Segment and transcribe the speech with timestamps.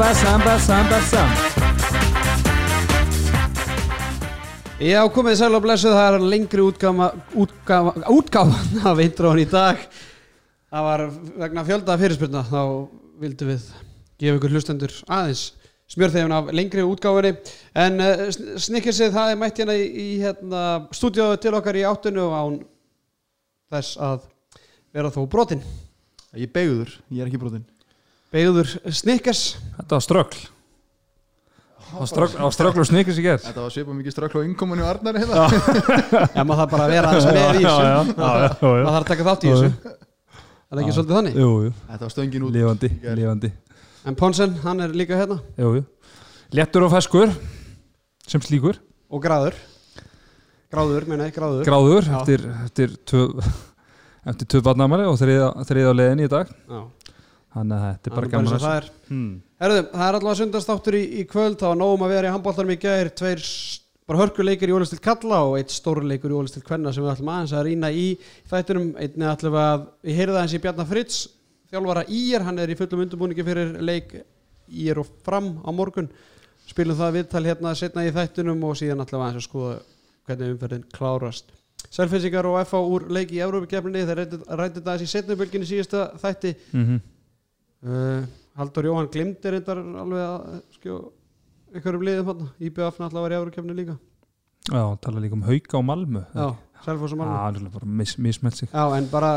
[0.00, 1.34] Samba, samba, samba, samba.
[4.80, 9.82] Já, komið sæl og blessuð, það er lengri útgáfa, útgáfa, útgáfan af intróin í dag.
[10.72, 11.02] Það var
[11.42, 12.62] vegna fjölda fyrirspyrna, þá
[13.20, 13.66] vildum við
[14.22, 15.42] gefa ykkur hlustendur aðeins
[15.92, 17.34] smjörþegin af lengri útgáfinni.
[17.84, 18.22] En uh,
[18.56, 20.62] snikkirsið, það er mætt hérna í, í hérna,
[20.96, 22.56] stúdíóðu til okkar í áttunni og án
[23.76, 24.24] þess að
[24.96, 25.60] vera þó brotinn.
[26.40, 27.68] Ég beigður, ég er ekki brotinn
[28.30, 29.44] Begður snikkers.
[29.78, 30.42] Þetta var ströggl.
[31.90, 33.42] Það var ströggl og snikis í gerð.
[33.48, 35.46] Þetta var svipað mikið strökk á innkominu Arnari hérna
[36.36, 37.64] Já, maður þarf bara að vera aðeins með í þessu.
[37.64, 38.52] já, já, já.
[38.60, 39.70] Maður þarf að taka þátt í þessu.
[40.70, 41.40] Það er ekki svolítið þannig.
[41.40, 43.16] Jú, jú, Þetta var stöngin út gær.
[43.18, 43.50] lifandi.
[44.06, 45.40] En Ponsen, hann er líka hérna.
[45.58, 45.82] Jú, jú.
[46.54, 47.34] Lettur og feskur,
[48.30, 48.78] sem slíkur.
[49.10, 49.58] Og gráður.
[50.70, 51.66] Gráður, meina ég, gráður.
[51.66, 53.24] Gráður, eftir, eftir tvö,
[54.30, 56.54] eftir tvö barnamæli og þriða, þriða á leiðinni í dag.
[56.70, 56.80] Já.
[57.50, 58.88] Þannig að þetta er bara gaman eins að það er.
[59.08, 59.30] Hmm.
[59.60, 62.74] Herðu, það er allavega sundastáttur í, í kvöld, það var nógum að vera í handbóltanum
[62.74, 63.42] í gær, tveir
[64.10, 67.54] bara hörkuleikir í ólistilt kalla og eitt stórleikur í ólistilt kvenna sem við ætlum aðeins
[67.54, 68.06] að rýna í
[68.50, 71.20] þættunum, einnig ætlum að við heyrðum aðeins í Bjarnar Fritz,
[71.70, 74.16] þjálfara Ír, hann er í fullum undirbúningi fyrir leik
[74.70, 76.10] Ír og fram á morgun,
[76.70, 79.78] spilum það viðtal hérna setna í þættunum og síðan ætlum við aðeins að skoða
[80.26, 81.54] hvernig umferðin klárast.
[81.90, 84.26] Selfinsingar og FA úr leik í Európa-kefninni, þeir
[84.58, 86.54] rættu það í setnubölginni síðasta þætti.
[86.74, 87.00] Mm
[87.80, 88.26] Uh,
[88.60, 90.96] Haldur Jóhann glimti reyndar alveg að skjó
[91.72, 93.94] einhverjum liðum IBF náttúrulega var í árukefni líka
[94.68, 96.20] Já, tala líka um hauka og malmu.
[96.36, 96.50] Já,
[96.84, 98.68] Selfoss og Já, Malmö er bara mis, mismelt sig.
[98.68, 99.30] Já, en bara,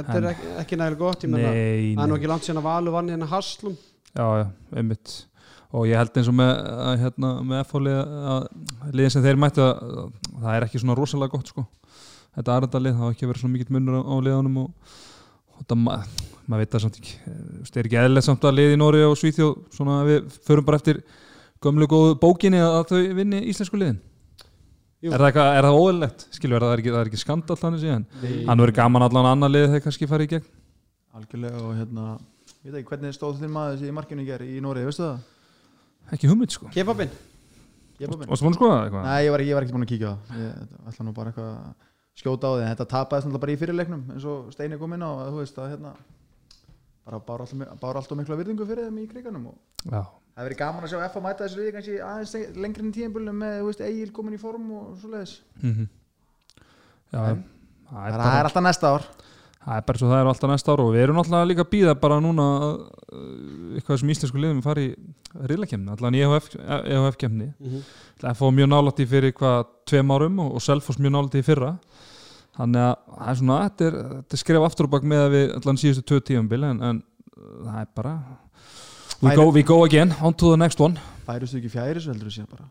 [0.00, 2.16] þetta er En- ekki, ekki nægilega gott ég menna, Nei, það er nei.
[2.16, 3.76] ekki langt síðan að Valur vann hérna Haslum
[4.16, 5.26] Já, já, einmitt
[5.70, 8.48] og ég held eins og með, að, hérna, með að
[8.96, 11.66] liðin sem þeir mættu að, að það er ekki svona rosalega gott sko.
[12.34, 14.70] þetta aðrandalið, það var ekki vera svona mikill munur á, á liðanum og,
[15.54, 16.00] og það ma
[16.50, 17.14] maður veit það samt ekki.
[17.30, 20.38] Eh, þú það er ekki eðlilegt samt að liði í Nóri og Svíþjóð svona við
[20.48, 21.02] förum bara eftir
[21.62, 24.00] gömlu góðu bókinni að, þau vinni íslensku liðin?
[25.00, 25.12] Jú.
[25.14, 26.26] er það, eitthvað- er það óeðlilegt?
[26.36, 28.02] Skilur, það er ekki, það er ekki skandall þannig síðan?
[28.50, 30.48] Hann verður gaman allan annar lið þegar kannski farið í gegn?
[31.16, 32.04] Algjörlega og hérna
[32.60, 35.06] Ég veit ekki hvernig stóð þinn maður þessi í markinu í ger í Nóri, veistu
[35.06, 35.22] það?
[36.12, 36.68] ekki hugmynd sko.
[36.74, 37.08] Kebabin,
[38.00, 39.06] Ég er bara Varstu búin að skoða það eitthvað?
[39.08, 40.40] Nei, ég var, ekki, ég var ekki búin að kíkja á það.
[40.40, 41.74] Ég ætla nú bara eitthvað að
[42.20, 45.04] skjóta á því en Þetta tapaðist náttúrulega bara í fyrirleiknum eins og Steini kom inn
[45.04, 45.92] á að þú veist að hérna
[47.10, 50.86] bara bára alltaf, alltaf mikla virðingu fyrir þeim í kriganum og Já, það verið gaman
[50.86, 53.82] að sjá F að mæta þessu liði kannski aðeins lengri en tíðanbölum með þú veist,
[53.90, 55.34] Egil komin í form og svoleiðis.
[55.64, 55.88] Mm
[57.10, 57.42] Já, En
[57.90, 59.06] það er, Það bara, er alltaf næsta ár.
[59.60, 61.70] Það er bara svo það er alltaf næsta ára og við erum náttúrulega líka að
[61.74, 64.92] býða bara núna uh, eitthvað sem íslensku liðum fari í
[65.50, 67.82] riðlakemni, allan í EHF kemni Mhm.
[68.22, 71.44] það fóð mjög nálægt í fyrir hvað tveim árum og, og Selfoss mjög nálægt í
[71.44, 71.74] fyrra
[72.60, 75.34] þannig að það er svona þetta er, þetta er skref aftur og bak með að
[75.36, 78.14] við allan síðustu tvö tíumbil en, en uh, það er bara
[79.20, 81.00] we go, we go again, on to the next one.
[81.26, 82.68] Færustu ekki fjæri svo heldur þú sé bara?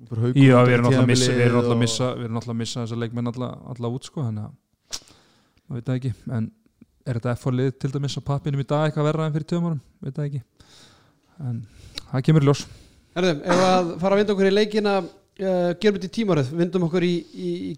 [0.00, 2.84] Já, við erum náttúrulega að missa, við erum náttúrulega að og- missa, við að missa
[2.84, 5.00] þessa leikmenn alla, alla út sko, þannig að
[5.68, 6.50] maður veit það ekki, en
[7.06, 9.82] er þetta F-lið til dæmis á pappinum í dag eitthvað verra en fyrir tjóðum árum,
[10.00, 10.42] veit það ekki.
[11.40, 11.60] En
[12.10, 12.64] það kemur í ljós.
[13.16, 16.86] Herðu, ef að fara að vinda okkur í leikina uh, gerum þetta í tímaröð, vindum
[16.88, 17.72] okkur í, í, í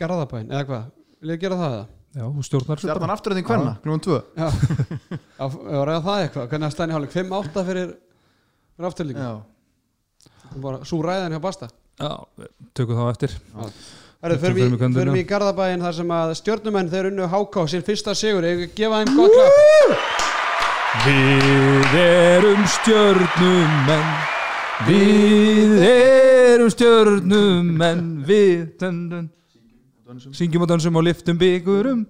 [0.00, 0.88] Garðabæn, eða hvað?
[1.20, 1.86] Vil ég gera það eða?
[2.16, 3.12] Já, þú stjórnar bara.
[3.12, 4.46] aftur en þinn hvenna, klúan 2 Já,
[5.36, 6.48] já, já ræða það eitthvað.
[6.52, 7.90] Hvernig að stæðni hálfleik, 5-8 fyrir
[8.76, 9.34] fyrir afturlíku, Já,
[10.64, 11.68] bara svo ræðan hjá Basta.
[12.00, 13.36] Já, við tökum þá eftir.
[14.24, 15.00] Herðu, förum Förum í í, kvöndina.
[15.00, 19.02] förum í Garðabæin þar sem að stjórnumenn þeir unnu HK sinn fyrsta sigur, ég gefa
[19.02, 20.24] þeim gott klapp
[21.04, 24.10] Við erum stjörnumenn.
[24.88, 28.04] Við erum stjörnumenn.
[28.28, 29.28] Við dun,
[30.16, 30.34] dun, dönsum.
[30.36, 32.06] syngjum og dansum og liftum byggurum.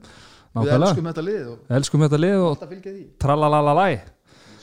[0.57, 3.03] Við elskum þetta lið og elskum þetta lið og alltaf fylgja því.
[3.21, 3.87] tralalalala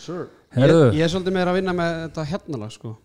[0.04, 2.96] Sir ég, ég er svolítið meira að vinna með þetta hérna lag sko.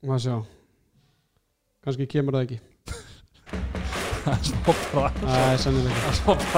[0.00, 0.40] Má sjá.
[1.84, 2.58] Kannski kemur það ekki.
[4.20, 6.32] Það er smá bræs Það er sannilega Það er smá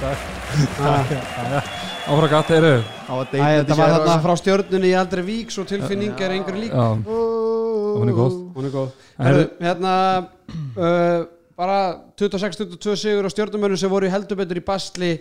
[0.00, 1.71] bræs
[2.02, 4.96] og í Áfra gatt eru Á að Æ, deyta Þetta var þarna frá stjörnunni í
[4.98, 6.72] aldrei vík svo tilfinning er einhver lík.
[6.74, 8.38] Hún er góð.
[8.56, 8.88] Hún er góð.
[9.22, 11.26] Herðu, hérna uh,
[11.58, 11.78] bara
[12.18, 15.12] 26-22 sigur á stjörnumönnum sem voru í heldubetur í basli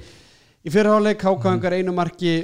[0.61, 2.39] í fyrirháleik, hákáðingar einu marki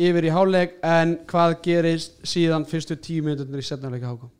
[0.00, 4.30] yfir í háleik en hvað gerist síðan fyrstu tíu minnunir í setnafleika háká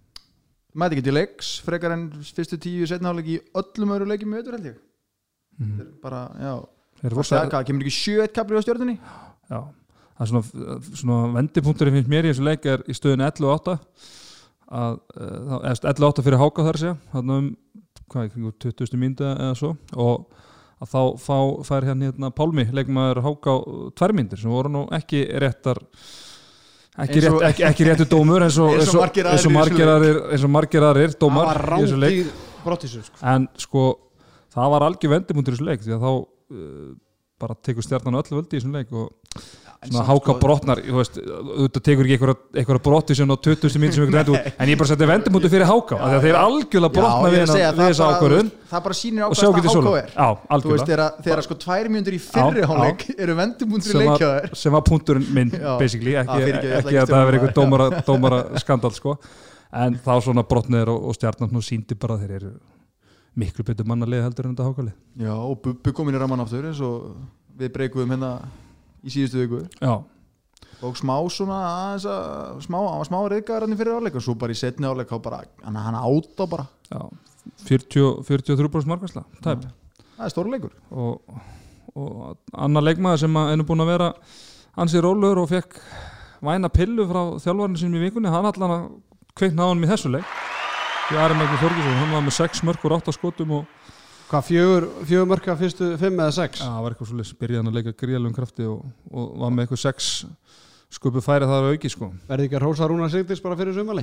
[0.72, 4.56] Mæti ekki til leiks, frekar en fyrstu tíu setnáleik í öllum öðru leikjum með öður
[4.56, 4.78] held ég.
[5.58, 5.74] Mhm.
[5.76, 6.54] Þetta er bara, já.
[7.02, 8.94] Það kemur ekki sjö eitt kapli á stjörnunni?
[8.96, 13.48] Já, það er svona, svona vendipunkturinn finnst mér í þessu leik er í stöðinu 11
[13.48, 13.76] og 8
[14.72, 17.50] að, þá- eða 11 og 8 fyrir háka þar segja þannig um
[18.12, 18.98] hvað, í kringum 20.
[19.00, 20.26] mínútu eða svo og
[20.82, 21.36] að þá fá,
[21.68, 23.58] fær hérna, hérna Pálmi leikmaður háka á
[23.98, 25.78] tvær mínútur sem voru nú ekki réttar
[26.98, 30.18] ekki, rétt, ekki, ekki réttu dómur eins og, Eins og margir aðrir
[30.88, 33.22] aðrir það dómar var í þessu leik rámt í brottisum sko.
[33.32, 33.84] en sko
[34.52, 36.90] það var algjör vendimundur í þessu leik því að þá uh,
[37.42, 39.10] bara tekur stjarnan öll völdi í þessum leik og
[39.82, 42.28] svona háka sko- brotnar þú veist, þetta tekur ekki
[42.62, 43.78] einhverja brotti sem á 20.
[43.82, 46.94] mín sem ykkur endur en ég bara setti vendimundur fyrir háka því að þeir algjörlega
[46.94, 48.50] brotna við að bara- ákvörðun.
[48.70, 50.12] það bara sýnir á og hvað sjá það getið háká svona er.
[50.62, 50.92] Þú veist,
[51.26, 55.50] þegar, sko tvær mjöndur í fyrri hálfleik eru vendimundur í leikjaður sem var punkturinn minn
[55.82, 56.46] basically, ekki,
[57.02, 57.56] að það stjórna einhver
[58.06, 59.18] dómara, skandal sko.
[59.72, 62.50] en þá svona brotniður og, stjarnan síndi bara að þeir eru
[63.38, 66.82] miklu betur mannalið heldur en þetta hákalið já, og Bubbi komin í raman aftur eins
[66.84, 67.14] og
[67.58, 68.32] við breykuðum hérna
[69.02, 69.62] í síðustu viku.
[69.80, 69.94] Já,
[70.82, 74.24] og smá svona aðeins að smá, hann var smá reyðgæðar hann í fyrir áleik og
[74.24, 76.68] svo bara í setni áleik þá bara, hann, hann áta bara.
[76.92, 77.02] Já
[77.66, 79.66] 40, 43% markværsla tæp.
[80.16, 80.74] Það er stóra leikur.
[80.94, 81.38] Og,
[81.98, 84.10] og annar leikmaður sem að ennum búin að vera
[84.78, 85.80] ansið rólur og fekk
[86.42, 88.86] væna pillu frá þjálfarinu sinum í vikunni hann allan að
[89.38, 90.38] kveikna á hann í þessu leik
[91.12, 93.88] því Ari Magni Þorgesson, hann var með 6 mörg og 8 skotum og
[94.30, 96.62] hvað fjögur, fjögur mörka fyrstu fimm eða sex?
[96.62, 99.82] Ja, það var eitthvað svolítið byrjaðan að leika gríðalum krafti og, og var með eitthvað
[99.82, 100.08] 6
[100.92, 102.08] skupu færi þar að auki sko.
[102.28, 104.02] Verði ekki að rósa Rúnar Sigdís bara fyrir sumali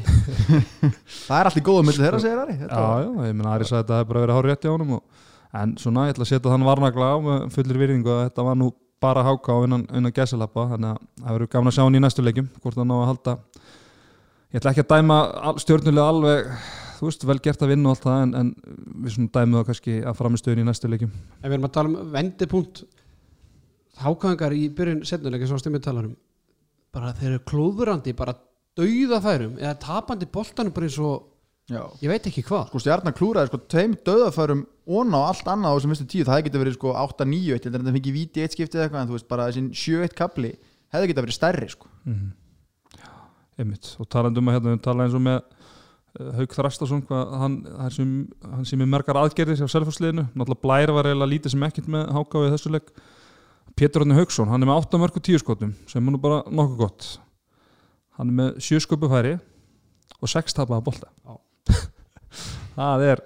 [1.27, 2.55] það er allir góða milli þeirra segir Ari.
[2.57, 4.65] Já, Þetta var- já, ég meina Ari sagði að þetta hefði bara verið hár rétt
[4.65, 5.25] í ánum og,
[5.63, 8.57] en svona ég ætla að setja þann varnagla á með fullir virðingu að þetta var
[8.61, 8.71] nú
[9.05, 12.01] bara háka á innan, innan gæsalappa þannig að það verður gaman að sjá hann í
[12.03, 13.35] næstu leikjum hvort hann á að halda.
[14.49, 15.17] Ég ætla ekki að dæma
[15.61, 16.49] stjörnulega alveg
[16.99, 18.53] þú veist, vel gert að vinna og allt það en, en
[19.03, 21.13] við svona dæmum það kannski að framistöðun í næstu leikjum.
[21.39, 22.83] En við erum að tala um vendipunkt.
[23.99, 26.17] Hákangar í byrjun setnuleika sem stimmið talar um
[26.95, 28.33] bara þeir eru klúðurandi bara
[28.79, 31.27] dauða færum eða tapandi boltanum bara eins og
[31.69, 31.83] já.
[32.01, 32.69] ég veit ekki hvað.
[32.71, 36.43] Sko stjarnar klúraði sko tveim döðafærum og á allt annað á þessum fyrstu tíu það
[36.47, 39.29] getur verið sko 8-9 eitt en það fengi víti eitt skiptið eitthvað en þú veist
[39.29, 40.53] bara þessin 7-1 kapli
[40.89, 41.91] hefði getað verið stærri sko.
[42.09, 42.29] Mm.
[43.59, 43.91] einmitt.
[43.99, 45.41] Og talandi um að hérna, við tala eins og með
[46.17, 48.11] Hauk Þrastason hvað hann, hann, sem,
[48.41, 52.43] hann er mergar aðgerðir hjá selfhúsliðinu, náttúrulega Blær var eiginlega lítið sem ekkert með háka
[52.43, 52.89] við þessu leik.
[53.77, 56.41] Pétur Árni Hauksson, hann er með 8 mörg og 10 skotum sem er nú bara
[56.49, 57.09] nokkuð gott.
[58.17, 59.35] Hann er með 7 sköpu færi
[60.19, 61.13] og 6 tapaða bolta.
[62.79, 63.21] Það er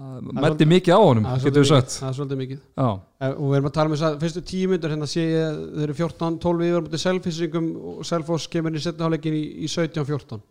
[0.00, 1.94] er mætti mikið á honum, er getur við sagt.
[1.98, 2.60] það er svolítið mikið.
[2.78, 2.88] Já,
[3.20, 5.58] Eh, og við erum að tala um þess að fyrstu tíu myndur hérna sé ég
[5.74, 10.44] þau eru 14-12 yfir mútið selfisingum og Selfoss kemur í setnaháleikin í, í 17-14 uh,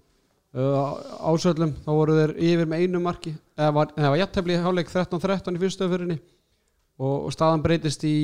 [0.53, 5.55] ásöldum þá voru þeir yfir með einu marki eða var, var jættefli í háleik 13-13
[5.59, 6.17] í fyrstu öfyrinni
[6.99, 8.15] og, og staðan breytist í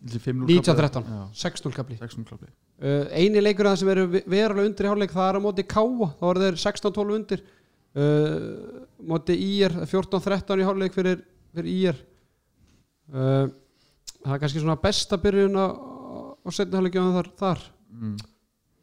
[0.00, 0.56] Þessi 5-0 kapli.
[0.56, 4.70] 19-13 Já, 6-0 kapli 6-0 kapli uh, eini leikur að það sem eru ve- verulega
[4.72, 7.44] undir í háleik það er á móti Káa þá voru þeir 16-12 undir.
[7.90, 11.20] Uh, móti IR 14-13 í háleik fyrir,
[11.52, 11.96] fyrir IR
[13.10, 13.48] uh,
[14.22, 15.66] það er kannski svona besta byrjun á,
[16.40, 17.64] á setni háleikjum þar, þar.
[17.90, 18.14] Mm.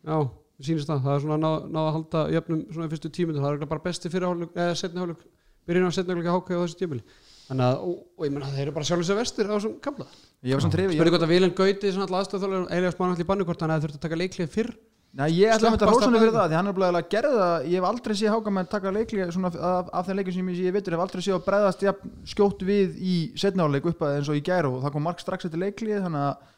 [0.03, 0.18] já,
[0.57, 1.01] mér sýnist það.
[1.06, 3.86] Það er svona náð, náð að halda jöfnum svona í fyrstu tímundu það er bara
[3.88, 5.24] besti fyrir háleik eða setni háleik
[5.67, 7.03] byrjun á setni háleik háka á þessu tímuli
[7.48, 10.08] þannig að, og, og ég menna þeir eru bara sjálfur sér vestir á þessum kamla
[10.43, 13.29] Ég var svona trefið spurði hvort að Viljan Gauti svona alltaf aðstöðþálega Elias Mann allir
[13.29, 14.74] bannu hvort hann hefði þurft að taka leiklið fyrr?
[15.17, 17.53] Nei, ég ætla að að henni fyrir það því hann er bara að gera það.
[17.72, 20.51] Ég hef aldrei séð háka með að taka leikli svona af, af þeim leikum sem
[20.51, 24.17] ég, ég veitur hef aldrei séð að bregðast jafn, skjótt við í setnáleik upp að
[24.20, 26.51] eins og í gæru og það kom mark strax eftir leikli þannig að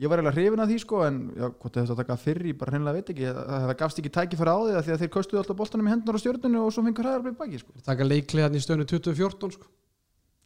[0.00, 2.56] ég var eiginlega hrifin af því sko en já, hvort þetta að taka fyrr ég
[2.60, 5.02] bara hreinlega veit ekki það, það gafst ekki tæki fyrir á því að því að
[5.04, 7.74] þeir kostuðu alltaf boltanum í hendunar á stjórnunu og svo fengur hræðar blið baki sko.
[7.84, 9.68] taka leiklið hann í stöðinu 2014 sko.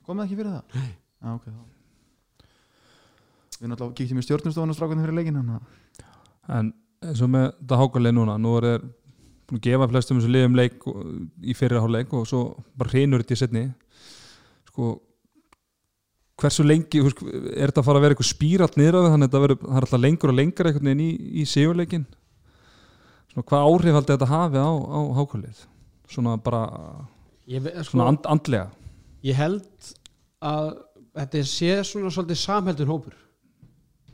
[0.08, 0.82] komið ekki fyrir það?
[1.24, 1.62] Já, ok, þá
[3.54, 5.46] Við náttúrulega kíktum í stjórnustofan og strákunni fyrir leikin að
[6.58, 6.72] en
[7.04, 8.82] eins og með þetta hákalið núna nú er þeir
[9.48, 10.98] búin að gefa flestum þessu liðum leik og-
[11.44, 12.40] í fyrir hálfleik og svo
[12.76, 13.64] bara hreinur þetta í setni
[14.72, 14.90] sko
[16.40, 19.34] hversu lengi, er þetta að fara að vera eitthvað spíralt niður á það, þannig að
[19.34, 19.46] það
[19.78, 21.10] er alltaf lengur og lengur einhvern veginn í,
[21.40, 22.06] í sigurleikin
[23.34, 25.60] svona hvað áhrif haldi þetta hafi á, á hákalið
[26.14, 26.62] svona bara
[27.50, 28.68] ég, sko, svona and, andlega.
[29.24, 29.92] Ég held
[30.44, 30.72] að
[31.14, 33.14] þetta sé svona svolítið samheldun hópur.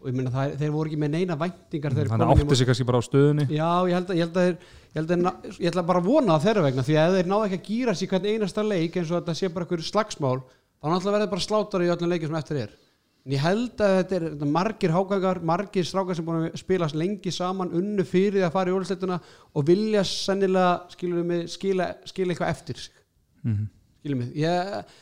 [0.01, 2.87] Og ég meina það, þeir voru ekki með neina væntingar þannig í átti sig kannski
[2.89, 3.45] bara á stöðunni.
[3.53, 6.07] Já, ég held að, ég held að, þeir, ég, held að ná- ég bara að
[6.09, 8.97] vona það þeirra vegna því að þeir náðu ekki að gýra sér hvern einasta leik
[8.97, 10.39] eins og þetta sé bara einhverju slagsmál
[10.81, 12.77] þá náttúrulega verður bara slátar í öllum leikjum sem eftir er.
[13.21, 16.57] En ég held að þetta er þetta er margir hágangar, margir strákar sem búin að
[16.63, 19.19] spilast lengi saman unnu fyrir að fara í ólisleituna
[19.53, 22.97] og vilja sennilega skilur mig, skila, skila eitthvað eftir sig.
[23.45, 23.69] Mm
[24.01, 24.33] skilur mig?
[24.41, 24.97] Ég,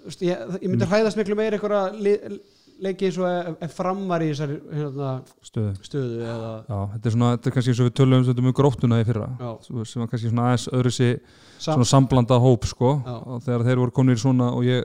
[0.00, 2.10] þú veist, ég, ég myndi hræðast miklu meira einhverja
[2.80, 5.10] li, leiki eins og ef, ef framar í þessari hérna,
[5.46, 5.72] stöðu.
[5.86, 8.54] stöðu eða Já, þetta er svona, þetta er kannski eins og við tölum um um
[8.60, 9.28] gróttuna í fyrra.
[9.66, 11.18] Svo- sem var kannski svona aðeins öðru sér
[11.58, 12.94] sam, samblanda hóp sko.
[13.06, 14.84] Og þegar þeir voru konur í svona og ég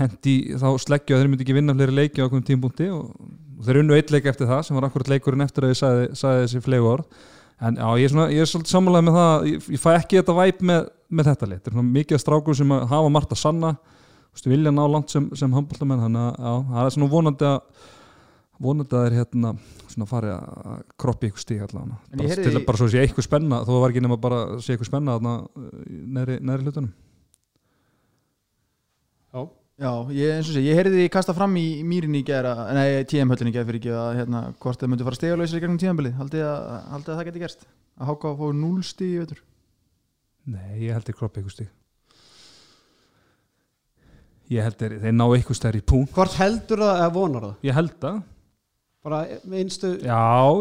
[0.00, 3.12] hendi þá sleggja að þeir myndi ekki vinna fleiri leiki á okkur tímpúnti og,
[3.58, 6.06] og þeir unnu eitt leik eftir það sem var akkurat leikurinn eftir að ég sagði,
[6.16, 7.04] sagði þessi flegu orð.
[7.62, 10.18] En já, ég er, svona, ég er svolítið sammálaðið með það ég, ég fæ ekki
[10.18, 13.70] þetta væp með, með þetta þetta svona mikið strákur sem hafa margt að sanna
[14.40, 17.88] vilja ná langt sem, sem handbóltamenn þannig að það er svona vonandi að
[18.62, 19.54] vonandi að þeir hérna
[19.90, 21.96] svona farið að kroppi ykkur stík allavega.
[22.12, 24.38] Bara, heyrði til að bara svo sé eitthvað spenna þó það var ekki nema bara
[24.62, 26.94] sé eitthvað spenna þarna uh, í neðri, neðri hlutunum.
[29.32, 29.42] Já,
[29.82, 33.02] Já, ég, eins og sé, ég heyrði því kasta fram í mýrinni í gera, nei,
[33.08, 36.18] TM-höllinni í gera fyrir ekki að hérna, hvort það myndi fara stegalausir í gegnum tíðanbilið,
[36.20, 37.64] haldið að, haldið að það geti gerst?
[37.98, 39.40] Að háka að fá 0 stig í vetur?
[40.52, 41.72] Nei, ég held þeir kroppi ykkur stík
[44.52, 47.54] ég held þeir, þeir ná eitthvað stær í pún hvort heldur það eða vonar það?
[47.68, 48.20] Ég held það.
[49.02, 49.20] Bara
[49.58, 50.18] einstu já,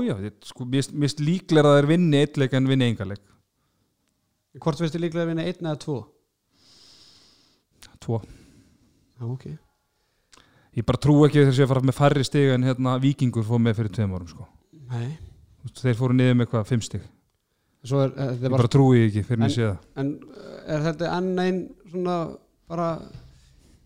[0.08, 3.22] já, ég, sko, mér finnst- líklega að þeir vinni eitt leik en vinni engarleik
[4.62, 5.98] hvort finnst þið líklega að vinna einn eða tvo?
[8.02, 8.18] Tvo.
[9.20, 9.46] Já, ok.
[10.76, 13.78] Ég bara trú ekki þess að fara með færri stig en hérna vikingur fór með
[13.82, 14.48] fyrir tveim árum sko.
[15.78, 17.04] þeir fóru niður með hvað, fimm stig.
[17.86, 19.78] Svo er, er, ég er bara, trúi ekki fyrir En- mér sé það.
[20.02, 20.10] en
[20.68, 22.18] er þetta enn einn svona
[22.70, 22.88] bara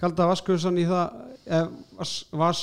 [0.02, 1.06] kalda vaskusan í það
[1.46, 2.62] eh, vas, vas,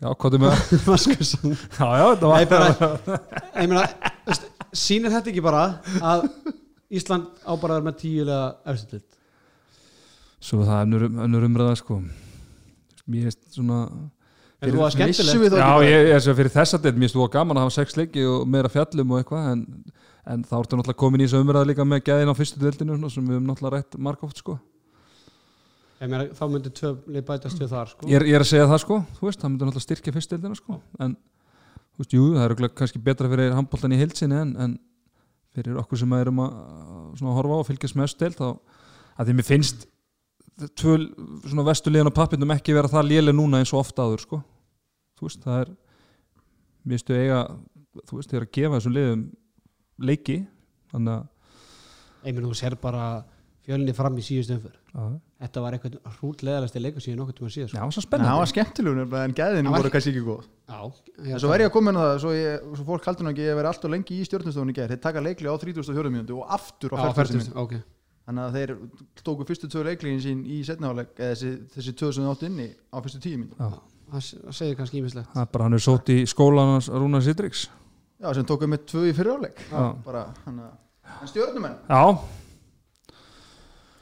[0.00, 0.84] já, hvað er með það?
[0.92, 3.18] vaskusan já, já, þetta var Nei, bara,
[3.62, 5.66] ég meina, veist, sýnir þetta ekki bara
[6.00, 6.30] að
[6.96, 9.06] Ísland á bara að vera með tíulega efstild
[10.46, 11.96] svo það er önnur, umræða sko.
[13.10, 13.80] Mér er svona
[14.62, 17.58] en þú var skemmtilegt já, ég, ég, ég, fyrir þess að þetta mér stóða gaman
[17.58, 19.64] að hafa sex leiki og meira fjallum og eitthvað en,
[20.32, 23.12] en þá ertu náttúrulega komin í þessu umræða líka með gæðin á fyrstu deildinu svona,
[23.12, 24.56] sem við höfum náttúrulega rætt margóft sko
[26.00, 28.08] ég meina, þá myndi tvö lið bætast við þar sko.
[28.10, 30.58] ég er, ég er að segja það sko, veist, það myndi náttúrulega styrkja fyrstu deildina
[30.58, 31.16] sko en,
[31.96, 34.76] þú veist, jú, það er örugglega kannski betra fyrir handbóltan í heilsinni en, en
[35.56, 36.56] fyrir okkur sem erum að
[37.20, 38.48] svona, horfa á og fylgjast með östu deild þá
[39.16, 39.86] að því mér finnst
[40.76, 40.96] tvö
[41.64, 44.42] vestuliðan á pappindum ekki vera það léle núna eins og ofta áður sko
[45.16, 45.72] þú veist, það er
[46.86, 47.40] mér stu eiga,
[48.04, 49.24] þú veist, þeir eru að gefa þessum liðum
[50.06, 50.38] leiki
[50.92, 53.06] þannig að ég meina, þú sér bara
[53.66, 57.68] fjölni fram í síðust umför já, þetta var eitthvað hrútleðalasti leikur síðan nokkuð tíma síðan
[57.68, 57.90] já, sko.
[57.92, 60.46] svo Nei, spennandi það var skemmtilegur en gæðinu Það var- voru kannski ekki góð.
[60.66, 60.80] Já,
[61.34, 63.30] En svo verð ég að koma inn á það, svo, ég, svo fólk haldur nú
[63.34, 66.10] ekki að ég verið alltaf lengi í stjórnustofun í gerð þeir taka leikli á 34
[66.16, 67.74] mínútu og aftur á á 40 40 ok.
[68.26, 68.70] Þannig að þeir
[69.22, 72.68] tóku fyrstu tvö leikliðin sín í setnaháleik eða þessi, þessi tvö sem þau áttu inni
[72.90, 73.76] á fyrstu tíu það
[74.10, 74.22] það
[74.56, 75.76] segir kannski ímislegt það er bara hann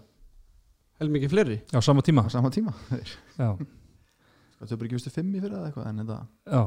[1.00, 1.56] Hel mikið fleiri?
[1.74, 2.24] Á sama tíma.
[2.24, 2.72] Á sama tíma.
[2.90, 3.10] Þeir.
[3.36, 3.56] Já,
[4.56, 6.18] Sko, þau bara ekki vistu fimm í fyrra eða eitthvað en þetta,
[6.48, 6.60] já,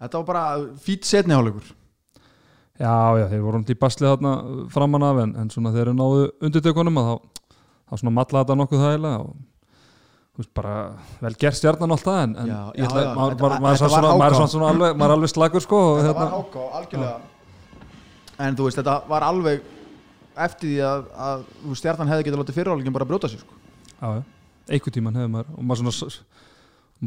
[0.00, 0.44] þetta var bara
[0.80, 1.66] fýt setniháleikur
[2.78, 4.32] já, já þeir voru um í baslið þarna
[4.72, 7.42] framan af en, en svona þeir eru náðu undirtökunum að þá,
[7.84, 9.36] þá svona matla þetta nokkuð þægilega og
[10.54, 10.74] bara
[11.20, 13.88] vel gert stjarnan alltaf en, en Já, já, ætla- já, maður þetta maður- er þetta
[13.88, 17.20] svona- maður er svona alveg maður er alveg slagur sko þetta hérna, var háká, algjörlega
[18.38, 19.60] en þú veist, þetta var alveg
[20.38, 21.42] eftir því að, að
[21.74, 23.54] stjarnan hefði getað látið fyriráleikin bara brjóta sig sko.
[24.02, 24.22] já,
[24.70, 26.22] einhver tíman hefur maður og maður svona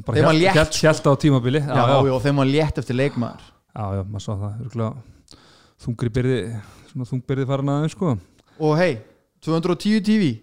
[0.06, 1.60] bara var hélt- létt, hélt hélt á tímabili.
[1.60, 3.42] Já, já, og þeim var létt eftir leikmaður.
[3.76, 4.94] Já, já, maður sá það,
[5.82, 6.62] þungri byrði,
[6.92, 8.18] svona þungbyrði farin aðeins sko.
[8.60, 9.00] og hei,
[9.42, 10.42] 210 TV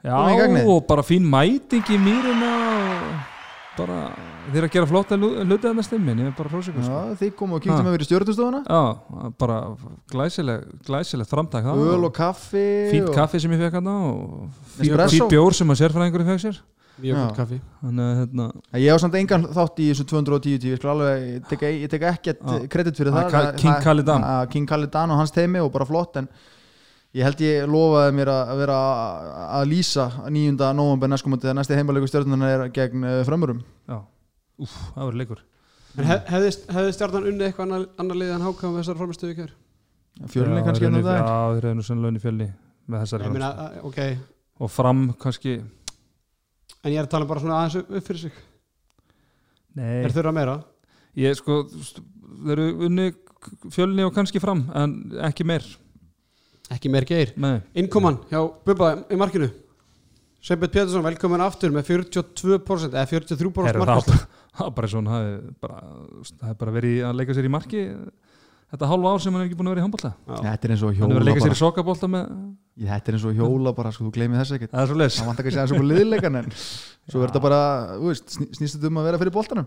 [0.00, 3.28] Já, í og bara fín mæting í mýrina og
[3.80, 3.98] bara
[4.50, 7.00] þeir að gera flotta hluti að það stemmin, ég er bara hrósikur sko.
[7.20, 7.84] þið komu og kíktum Ha.
[7.86, 8.80] með verið stjórnustofuna Já,
[9.38, 9.58] bara
[10.10, 13.14] glæsileg, glæsileg framtak öl og kaffi fínt og...
[13.14, 15.16] kaffi sem ég fekk hann og Espresso.
[15.16, 16.60] fínt bjór sem að sérfræðingur fekk sér
[17.00, 18.46] mjög gott kaffi þannig að hérna,
[18.82, 21.62] ég á samt engan þátt í þessu 210 TV ég, skal alveg, ég tek,
[21.94, 22.58] tek ekkert Já.
[22.68, 23.70] kredit fyrir Ah, það King.
[24.20, 26.28] Ah, King Khalidan og hans teimi og bara flott en
[27.16, 28.78] ég held ég lofaði mér að vera
[29.58, 30.54] að lýsa 9.
[30.78, 33.62] november næstkomandi þegar næsti heimalegu stjórnunar er gegn frömmurum.
[33.90, 33.98] Já,
[34.62, 35.40] úf, það var leikur.
[35.98, 39.36] En hef, hefði, hefði stjarnan unnið eitthvað annar, annar lið en háka með þessar formastöðu
[39.40, 39.54] kjör?
[40.30, 42.46] Fjölni kannski ennum það Já, þeir eru nú sennilega inn í fjölni
[42.90, 43.80] með þessari ég meina, frammistöðu.
[43.80, 44.60] að- ok.
[44.60, 45.56] Og fram kannski.
[46.84, 48.32] En ég er að tala bara svona aðeins upp fyrir sig.
[49.74, 50.54] Nei, er þurra meira.
[51.18, 51.62] Ég sko,
[52.44, 53.08] þeir eru unni
[53.72, 54.94] fjölni og kannski fram en
[55.26, 55.64] ekki meir
[56.70, 57.32] ekki meir geir.
[57.74, 59.50] Innkoman hjá Bubba í markinu.
[60.40, 64.88] Sveinbjörn Pétursson velkomin aftur með 42% eða 43% Herru, það markast var- það var bara
[64.88, 65.80] svona það er bara,
[66.40, 67.82] það er bara verið að leika sér í marki
[68.70, 70.82] þetta hálfa ár sem hann er ekki búin að vera í handbólta Þetta er eins
[70.86, 71.58] og hann er hjóla að leika sér bara.
[71.58, 72.24] í sokkabólta með
[72.80, 74.70] Þetta er eins og hjóla bara, sko, þú gleymið þess ekkert.
[74.72, 76.50] Það er svo leis Það vant ekki að segja eins og liðleikan en
[77.10, 77.60] Svo er þetta bara,
[78.00, 79.66] þú veist, sný- snýst þetta um að vera fyrir boltanum.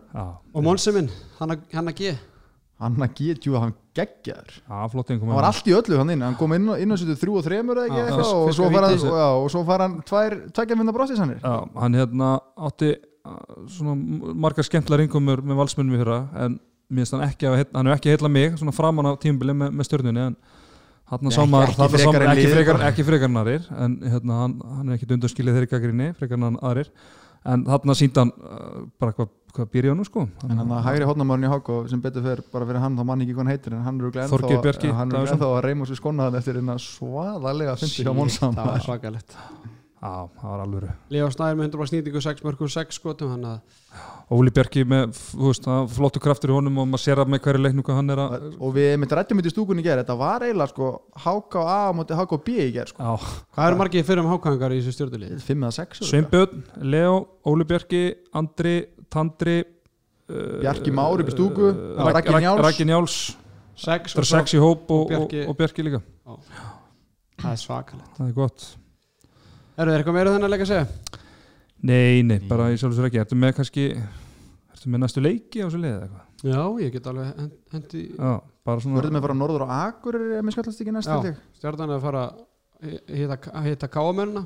[0.56, 2.18] Og Monsi minn, hann að- hann að G
[2.82, 3.74] Hann að get jú að hann
[5.14, 7.40] einhver Hann var allt í öllu hann inn, hann kom inn, inn á sýttu þrjú
[7.40, 8.58] og þremur eða ekki eitthvað og, og
[9.14, 12.34] og, og svo fara hann tvær, tvær minna brostis hann Já, hann hérna
[12.70, 13.38] átti uh,
[13.70, 13.96] svona
[14.46, 16.60] margar skemmtlar innkomur með valsmennum í fyrra en
[16.90, 19.56] mér finnst hann ekki að hann er ekki að heilla mig svona framan á tímubili
[19.58, 20.38] með, með stjörnunni en
[21.14, 22.80] hann sá maður ekki þarna frekar sá- en ekki frekar,
[23.86, 26.90] en hérna, hann, hann er ekki undanskilið þeirri gaggrinni frekar en aðrir.
[27.44, 29.14] En þarna síndi hann uh, bara
[29.54, 32.42] hvað hva byrja nú sko En hann að hægri hodnamörn í Háko sem betur fer
[32.54, 34.66] bara fyrir hann þá mann ekki hvað hann heitir en hann er örugglega Þorgeir ennþá-
[34.68, 35.38] Bjarki hann er Davíðsson.
[35.38, 39.38] ennþá að reyma sér skónaðan eftir eina svaðalega fyndi hjá Monsam það var svakalegt
[40.04, 43.80] Já, það var alvöru Leo Snæður með 100 snýtingu 6 mörgum 6 skotum hann að
[44.34, 47.62] Óli Bjarki með, þú veist, flottu kraftur í honum og maður sér að með hverju
[47.62, 50.16] leiknum hvað hann er að og við mitt rættum þetta í stúkunni í gerð þetta
[50.20, 50.90] var eiginlega sko
[51.24, 53.04] Háka A móti Háka B í gerð sko.
[53.04, 55.36] Já, hvað eru margir fyrir um hákangar í þessu stjórnulið?
[55.46, 56.64] 5 eða 6 Sveinbjörn,
[56.96, 57.16] Leo,
[57.54, 58.04] Óli Bjarki,
[58.42, 58.76] Andri,
[59.14, 62.64] Tandri uh, Bjarki Már upp í stúku, uh, Raggi Raggi Njáls.
[62.66, 63.18] Raggi Njáls
[63.84, 65.44] 6 Það er sex í hóp og, og og, Bjarki.
[65.50, 66.02] og Bjarki líka
[67.44, 68.68] það er svakalegt Það er gott
[69.74, 71.22] eru þeir eitthvað meira þennan að leika að segja?
[71.84, 75.82] Nei, nei, bara í sjálfsögur ekki Ertu með kannski Ertu með næstu leiki á þessu
[75.82, 76.30] liði eða eitthvað?
[76.44, 78.32] já, ég get alveg hend- hendi Já,
[78.68, 81.14] bara svona verðum við að fara norður á Akureyri ef mér skallast ekki næst Já.
[81.16, 81.38] held ég.
[81.60, 84.44] stjórnan er að fara að hitta, hitta káamennina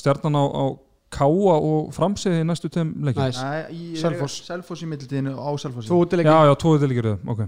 [0.00, 0.64] stjarnan á, á
[1.14, 3.38] Káa og framsegði í næstu tveim leiki Næs.
[3.40, 4.42] Nei, í Selfoss.
[4.48, 5.92] Selfoss í mittiltíðinu á Selfossi.
[5.94, 7.46] Útileiki Já, já, tóðu til ekki Ok.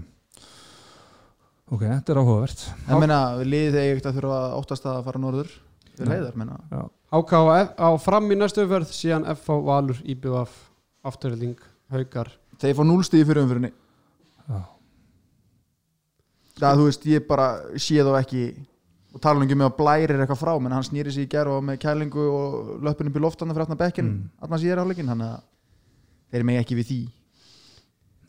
[1.71, 2.63] Ok, þetta er áhugavert.
[2.89, 5.53] En meina, liðið þegar ekkert að þurfa að óttast að fara norður.
[5.99, 6.57] Við leiðar, meina.
[6.71, 6.81] Já,
[7.15, 7.43] HK
[7.77, 10.57] á, fram í næstu umferð síðan FH Valur IBF
[11.07, 11.61] afturhilding
[11.93, 12.33] Haukar.
[12.61, 13.71] Þeir fá núlstíði fyrir umfyrinni
[14.51, 14.59] já,
[16.59, 17.47] það þú veist, ég bara
[17.79, 18.43] sé þá ekki
[19.11, 21.79] og tala með að blæri eitthvað frá menn hann snýri sig í gerð og með
[21.83, 22.69] kælingu og
[23.11, 24.29] upp í loftana fyrir aftan bekkin Mm.
[24.41, 25.41] allan síðar áleikin, hann að
[26.31, 27.01] þeir megi ekki við því.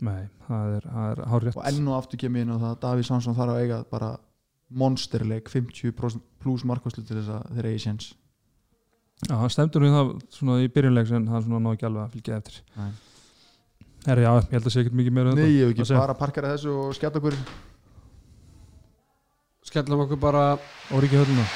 [0.02, 1.56] Nei, það er, það er hárrétt.
[1.56, 4.10] Og enn og aftur kemur inn og það að Davíð Sánsson þarf að eiga bara
[4.72, 8.08] monsterleik 50% pluss markvæslu til þess að þeir eigi séns.
[9.28, 12.14] Já, hann stemdur við það svona í byrjunleiks en hann svona ná ekki alveg að
[12.16, 12.56] fylgja eftir.
[12.76, 12.90] Nei.
[14.08, 16.14] Herri, já, ég held að sé ekkert mikið meira um Nei, ég hef ekki bara
[16.18, 17.36] parkara þessu og skella okkur
[19.72, 20.58] skellum okkur bara
[20.90, 21.46] sérnum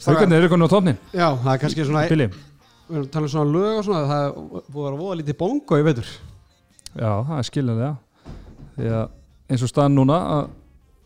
[0.00, 2.30] hvern Haukarnir eru konið á tófnin já, það er kannski svona Billy
[2.90, 5.38] við erum að tala um svona lög og svona það búið að vera voða lítið
[5.40, 6.12] bongo í veitur
[6.90, 7.90] Já, það er skiljanlega.
[8.74, 9.04] Því að
[9.50, 10.48] eins og staðan núna að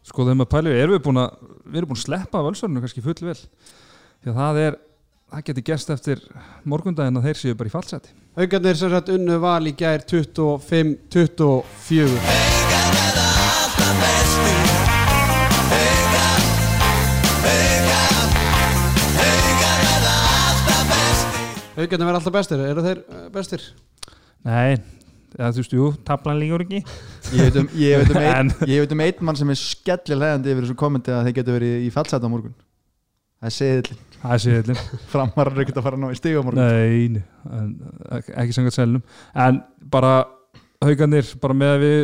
[0.09, 3.05] sko þeim að pæli erum við búin að við erum búin að sleppa völsörnum kannski
[3.05, 3.37] full vel.
[4.25, 4.81] Því að það er
[5.35, 6.25] það geti gerst eftir
[6.69, 12.54] morgundaginn að þeir séu bara í fallseti Haukarnir sem sagt unnu val í gær 25-24
[21.75, 23.65] Haukarnir verða alltaf bestir, eru þeir eh, bestir?
[24.47, 24.77] Nei,
[25.35, 26.83] eða þú veist, jú, tablan líkur ekki.
[27.35, 31.15] Ég veit um, um, ein, veit um einn mann sem er skellilegandi yfir þessu kommenti
[31.15, 32.55] að þeir getur verið í fallsæta á morgun.
[33.45, 34.79] Það er seðillin Það er séðlinn
[35.13, 36.65] Framar er ekkert að fara að ná í stiga á morgun.
[36.65, 37.25] Nei, nei,
[37.59, 37.73] en,
[38.17, 39.03] ek- ekki sangat selnum
[39.45, 39.59] en
[39.93, 40.13] bara
[40.85, 41.99] haugarnir bara með að við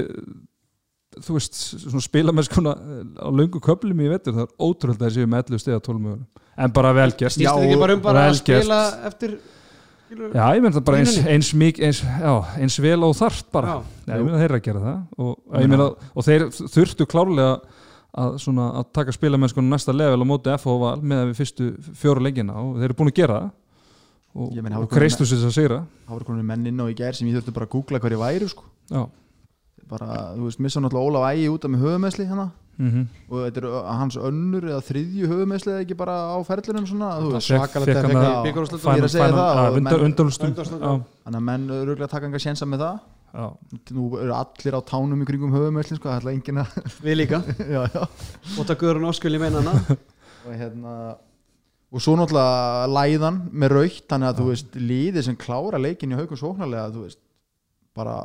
[1.20, 2.74] þú veist, svona spilamennskuna
[3.24, 6.02] á löngu köflum í vetur, það er ótrúlega að þeir séu með 11 stiga 12
[6.04, 6.28] mögulegum,
[6.60, 9.34] en bara velgerst Snýst þetta ekki bara um bara að spila eftir
[10.10, 13.46] skilur- Já, ég menn það bara eins, eins, mik, eins, já, eins vel og þarft
[13.54, 13.82] bara, Já.
[14.10, 17.52] já, ég meina þeir eru að gera það og, ég meina, og þeir þurftu klárlega
[18.10, 22.24] að, svona, að taka spilamennskuna næsta level á móti FH val með við fyrstu fjóru
[22.26, 23.50] leikina og þeir eru búin að gera það.
[24.30, 25.76] Og, hafa og kreistu sér að sigra.
[26.06, 28.18] Það voru konur menn inn á í gær sem ég þurfti bara að googla hverju
[28.20, 28.62] væru sko.
[28.90, 29.00] Já,
[29.90, 32.44] bara, þú veist, missa náttúrulega Ólaf Ægi út af með höfumesli hérna
[32.78, 33.06] mhm.
[33.30, 37.08] Og þetta er ö- hans önnur eða þriðju höfumesli eða ekki bara á ferlinum svona,
[37.20, 39.14] þú Það er veist, svakalegt að Fékk hann fekk að- í byggarúslutum Ég er að
[39.14, 41.04] segja það, Undalustum Undanúrslitum.
[41.24, 43.00] þannig að menn öruglega taka enga sjensa með það.
[43.30, 43.46] Já,
[43.94, 46.70] nú eru allir á tánum í kringum höfumesli sko, það ætla enginn að
[47.04, 47.38] Við líka,
[47.76, 48.02] já, já.
[48.58, 49.74] og það guður hún áskil í meinana.
[50.46, 50.94] Og hérna
[51.92, 56.18] og svo náttúrulega læðan með raukt þannig að þú veist, liðið sem klára leikin í
[56.18, 57.18] haugum sóknarlega, þú veist
[57.94, 58.16] bara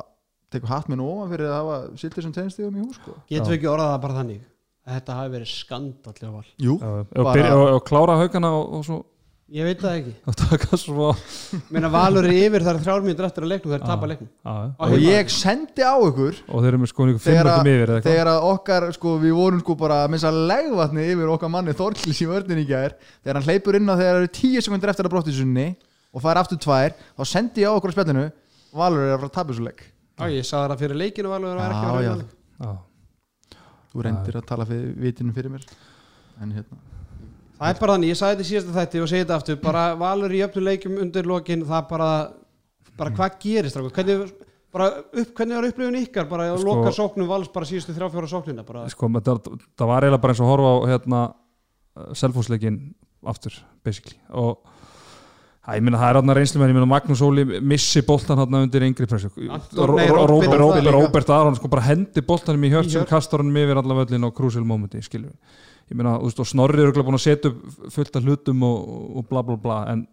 [0.52, 3.16] tekur hatt minn ofan fyrir að hafa siltir sem tegnstíðum í hús sko.
[3.30, 4.44] Getum við ekki orðað það bara þannig?
[4.86, 6.46] Að þetta hafi verið skandallega val.
[6.62, 9.02] Jú, og, byrja, og, og klára haugana og, og svo
[9.46, 10.12] Ég veit það ekki.
[10.82, 11.12] Svo
[11.70, 13.86] Meina Valur er yfir þar þrjár mínútur eftir að leiknum þeir Já.
[13.86, 14.30] tapa leiknum.
[14.42, 14.98] Og heima.
[15.04, 17.84] ég sendi á ykkur og þeir eru með sko einhver fimm þegar, mörgum að- yfir
[17.86, 21.52] eða eitthvað þegar að okkar sko, við vorum sko bara að missa legvatni yfir okkar
[21.54, 22.96] manni Þorklis í vörðin í gær.
[23.22, 25.68] Þegar hann hleypur inn á þegar það eru tíu sekundir eftir að brottisunni
[26.10, 28.26] og fær aftur tvær þá sendi ég á okkur á spjallinu
[28.76, 31.46] Valur er að fara að tapa þessu legg Já, ég sagði það fyrir leikinu ekki
[31.46, 32.12] að Já, vera já.
[32.12, 32.34] í leik.
[32.62, 32.70] Já.
[33.92, 35.66] þú reyndir að tala fyrir vitinu fyrir mér.
[36.40, 36.78] En hérna.
[37.56, 39.60] Það er bara þannig, ég sagði þetta í síðasta þætti og segi þetta aftur.
[39.62, 42.10] Bara Valur í öfnum leikjum undir lokin það bara,
[42.96, 44.32] bara hvað gerist hvernig,
[44.72, 46.28] bara upp, hvernig var upplifun ykkar?
[46.28, 49.40] Bara að Sko- loka sóknum Vals bara síðustu þrjá fjóra sóknina bara, sko, það,
[49.76, 51.22] það var eiginlega bara eins og horfa á hérna,
[52.12, 52.80] selfhúsleikin
[53.24, 54.18] aftur, basically.
[54.36, 54.60] Og
[55.66, 58.84] Æ, ég meina það er hann reynslumenn, ég meina Magnús Óli missi boltan hann undir
[58.86, 59.30] yngri pressu
[59.74, 63.10] Róbert, Aron sko bara hendi boltanum í hjört Í sem hjört.
[63.10, 65.32] kastar hann yfir alla völlin á crucial momenti, skilju
[65.90, 68.62] ég meina, þú veist, og Snorri er örugglega búin að setja upp fullt af hlutum
[68.66, 68.78] og,
[69.18, 70.06] og bla bla bla en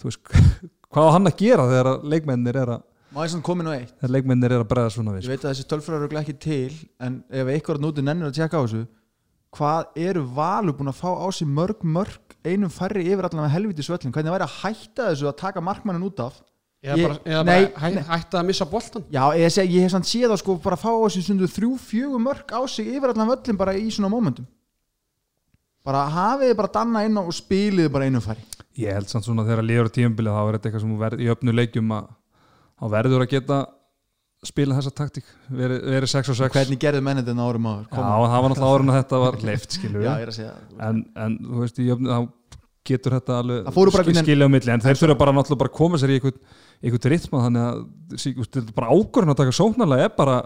[0.00, 0.34] þú veist,
[0.92, 2.82] hvað á hann að gera þegar að leikmennir er að
[3.14, 3.92] má ég sann komin á eitt?
[4.00, 6.72] þegar leikmennir er að bregða svona við ég veit að þessi tölfræður eru ekki til
[7.04, 8.84] en ef eitthvað núti nennir að tjekka á þessu
[9.54, 13.54] hvað eru Valur búin að fá á sig mörg mörg einum færri yfir allan með
[13.56, 16.40] helviti svöllin hvernig væri að hætta þessu að taka markmannin út af?
[16.84, 19.86] Eða Ég- bara, eða nei, bara hæ, hætta að missa boltan Já, ég, seg, ég
[19.86, 22.90] hef sann séð að sko bara fá á sig stundu þrjú, fjögur mörg á sig
[22.92, 24.44] yfir allan völlin bara í svona momentum
[25.84, 28.44] bara hafið þið bara danna inn á og spilið bara einum færi
[28.76, 31.20] Ég held samt svona þegar líður á tímabilið þá er þetta eitthvað sem þú verð,
[31.24, 32.06] í öfnu leikjum að
[32.74, 33.58] þá verður að geta
[34.48, 38.02] spila þessa taktík, verið veri 6 og 6 hvernig gerðu mennið þetta árum áður Já,
[38.04, 39.76] það var náttúrulega en að þetta var leift
[40.14, 40.38] er að
[40.88, 42.18] en, en þú veist, í öfnu þá
[42.84, 43.68] getur þetta alveg
[44.20, 46.40] skilja á milli, en þeir þurfa bara náttúrulega bara að koma sér í einhvern,
[46.84, 47.78] einhvern ritma þannig að
[48.20, 50.36] sí- þú veist, þetta er bara ákvörðin að taka sóknarlega er bara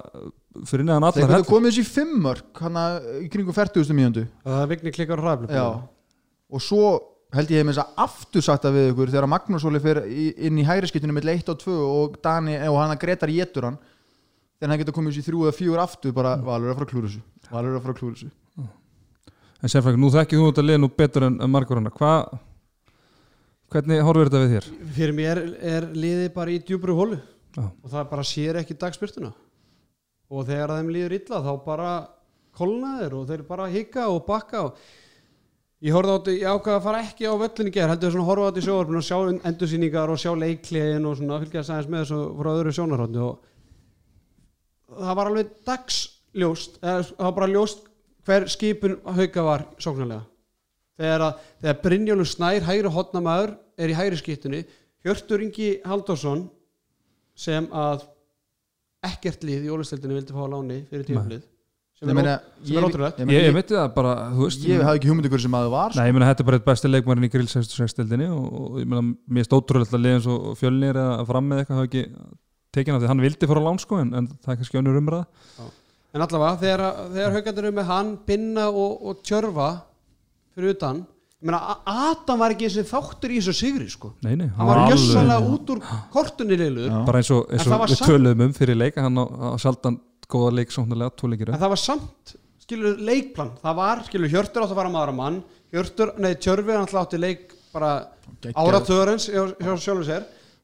[0.68, 2.78] fyrir neðan Þeir allar heldur komið þessu í fimm mörg hann
[3.24, 3.90] í kringum 40.
[3.98, 5.26] mínúndu það er vigni klikkar og
[5.58, 5.66] Já,
[6.54, 6.84] og svo
[7.36, 10.06] held ég hef með þess að aftur sagt það við ykkur þegar Magnús Óli fyrir
[10.48, 13.68] inn í hægri skiptinu með 1 og 2 og Dani og hann að Gretar getur
[13.68, 13.78] hann
[14.58, 16.88] þegar hann geta komið þessu í þrjú eða fjögur aftur bara Valur er að fara
[16.88, 17.22] að klúra þessu.
[17.52, 18.30] Valur er að fara að klúra þessu.
[19.58, 22.36] En sem frækir, nú þekkið þú þetta lið nú betur en, en margur hana, hvað
[23.74, 24.68] hvernig horfir þetta við þér?
[24.96, 27.18] fyrir mér er, er liðið bara í djúbru hólu
[27.56, 27.64] Já.
[27.66, 29.32] og það bara sér ekki dagspyrtuna.
[30.30, 31.90] Og þegar þeim líður illa þá bara
[32.58, 34.78] kolna þeir og þeir bara hika og bakka og
[35.84, 38.24] ég horfði á þetta, ég ákvaði að fara ekki á völlin í gerð, heldur svona
[38.24, 39.18] að horfa á þetta í sjóarfinu og sjá
[39.50, 43.44] endursýningar og sjá leikliðin og svona fylgjast aðeins með þessu frá öðru sjónarhóndi og
[44.98, 47.86] það var alveg dagsljóst eða það var bara ljóst
[48.28, 50.24] hver skipun hauka var sóknarlega.
[50.98, 54.64] Þegar, þegar Brynjólfur Snær hægri hotnamaður er í hægri skiptunni
[55.06, 56.48] Hjörtur Ingi Halldórsson
[57.38, 58.02] sem að
[59.06, 61.44] ekkert lið í ólistildinu vildi fá láni fyrir tímaflið
[61.98, 63.18] sem Ég er, sem er ótrúlegt.
[63.24, 65.72] ég, Ég, veit það bara, þú veist ég hafði ekki hugmynd ykkur sem að það
[65.74, 65.98] var sko.
[66.00, 68.86] Nei, ég meina þetta er bara eitt besti leikmærin í grill 66-dildinni og, og ég
[68.92, 72.04] meina mér er stótrúlega að liðin svo fjölnir eða fram með eitthvað hafa ekki
[72.78, 74.98] tekin af því hann vildi fara á lán sko en, en það er kannski önnur
[75.02, 75.68] umræða.
[76.14, 76.82] En allavega þegar,
[77.18, 79.68] þegar haugandur eru með hann Binna og, og Tjörfa
[80.56, 81.02] fyrir utan
[81.38, 84.12] ég meina A- Adam var ekki eins og þáttur í þessu sigri sko.
[84.26, 85.82] Nei, nei, hann var gjössalega út úr
[86.14, 86.56] kortunni
[87.06, 90.52] bara eins og, eins og við töluðum um fyrir leik hann á, á sjaldan góða
[90.58, 92.36] leik sóknarlega, tvo leikir en það var samt
[92.68, 93.54] skilur leikplan.
[93.62, 95.40] Það var skilur Hjörtur átt að fara maður að mann.
[95.72, 97.92] Hjörtur, nei Tjörfi hann átti leik bara
[98.52, 99.28] áratörens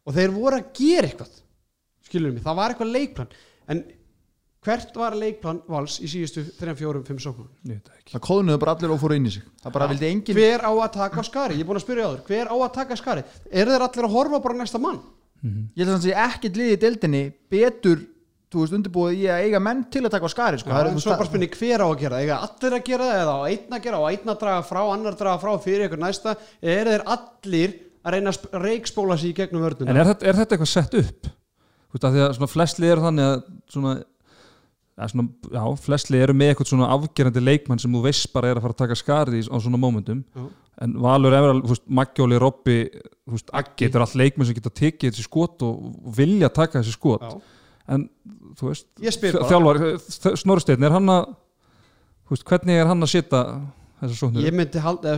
[0.05, 1.37] og þeir voru að gera eitthvað
[2.05, 3.31] skilur mig, það var eitthvað leikplan.
[3.72, 3.81] En
[4.64, 7.48] hvert var leikplan vals í síðustu 3, 4, 5 sóknum?
[7.64, 8.12] Það ekki.
[8.12, 9.48] Það kóðnuðu bara allir og fóru inn í sig.
[9.64, 12.12] Það bara vildi engin hver á að taka skari, ég er búin að spyrja á
[12.12, 15.00] þér hver á að taka skari, eru þeir allir að horfa bara á næsta mann?
[15.44, 17.22] Ég held að það sé ekkert liði í deildinni
[17.53, 18.05] betur
[18.55, 20.71] þú veist undirbúið í að eiga menn til að taka á skari sko.
[20.71, 22.85] Já, Það er- en svo bara spynni hver á að gera það eiga allir að
[22.88, 25.53] gera það eða á einn að gera og einn að draga frá, annar draga frá
[25.64, 29.62] fyrir ykkur næsta eða eru þeir allir að reyna að sp- reikspóla sig í gegnum
[29.64, 31.31] vörnuna En er þetta, er þetta eitthvað sett upp?
[31.95, 33.93] Þú veist að því að svona flestlið eru þannig að svona,
[34.99, 38.59] ja, svona, já, flestlið eru með eitthvað svona afgerandi leikmann sem þú veist bara er
[38.61, 40.45] að fara að taka skarið í, á svona mómentum Já.
[40.85, 44.71] en Valur er veist, Magjóli, Robby þú veist, Aggi, þetta er allt leikmenn sem geta
[44.75, 47.33] tekið þessi skot og, og vilja taka þessi skot Já.
[47.92, 48.07] En
[48.59, 49.81] þú veist þjálfar,
[50.40, 51.33] Snorsteinn, er hann að
[52.25, 53.42] þú veist, hvernig er hann að sita
[54.01, 54.47] þessar sóknir?
[54.47, 55.16] ég myndi halda,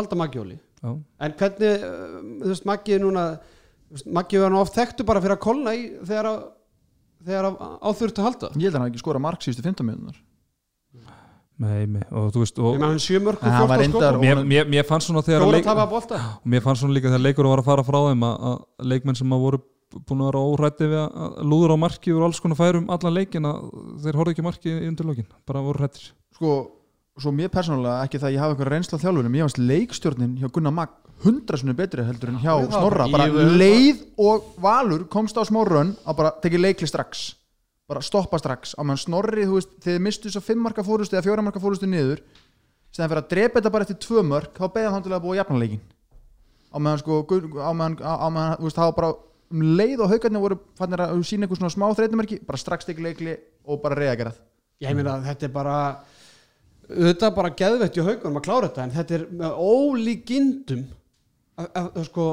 [0.00, 4.54] halda Magjóli Já, en hvernig, uh, þú veist, Maggi er núna þú veist, Maggi var
[4.54, 6.40] nú oft þekktu bara fyrir að kolna í þegar að
[7.26, 8.50] þegar að áþurft að halda.
[8.56, 10.20] Ég held að hann ekki skora mark síðustu 15 minúnar
[11.60, 12.94] nei, nei, og þú veist og, með
[13.44, 15.66] En hann var reyndar- mér, mér, mér fannst svona þegar leik,
[16.48, 19.34] mér fannst svona líka þegar leikur var að fara frá þeim að, að leikmenn sem
[19.36, 19.60] að voru
[20.06, 23.14] búin að vera órætti við að- að lúður á marki og alls konar færum allan
[23.16, 23.64] leikin að
[24.04, 26.52] þeir horfðu ekki á marki í undirlókin, bara voru hrættir sko,
[27.20, 30.36] svo mér persónulega ekki það að ég hafa eitthvað reynsla á þjálfurum ég fannst leikstjórnin
[30.40, 30.88] hjá Gunnar Mag
[31.24, 33.08] hundrasunni betri heldur en hjá Snorra.
[33.12, 37.34] bara leið og Valur komst á smá rönn að bara tekið leikli strax
[37.90, 38.76] bara stoppa strax.
[38.78, 41.62] Á meðan Snorri, þú veist, þegar þið mistu að fimm marka fórustu eða fjóra marka
[41.62, 42.22] fórustu niður
[42.90, 45.36] sem fyrir að drepa þetta bara eftir tvö mörk þá beðið hann til að búa
[45.38, 45.82] jafnleikin
[46.70, 49.10] á meðan sko á meðan, á, meðan þú veist, það var bara
[49.50, 53.06] um leið og haugarnir voru fannir að sína eitthvað svona smá þreytumerki bara strax tekið
[53.06, 54.40] leikli og bara reyða gerað
[54.80, 55.76] Ég meina að þetta er bara
[56.90, 60.84] þetta er bara geðvett í haugunum að klára þetta en þetta er með ólíkindum
[61.60, 62.28] að, að, að sko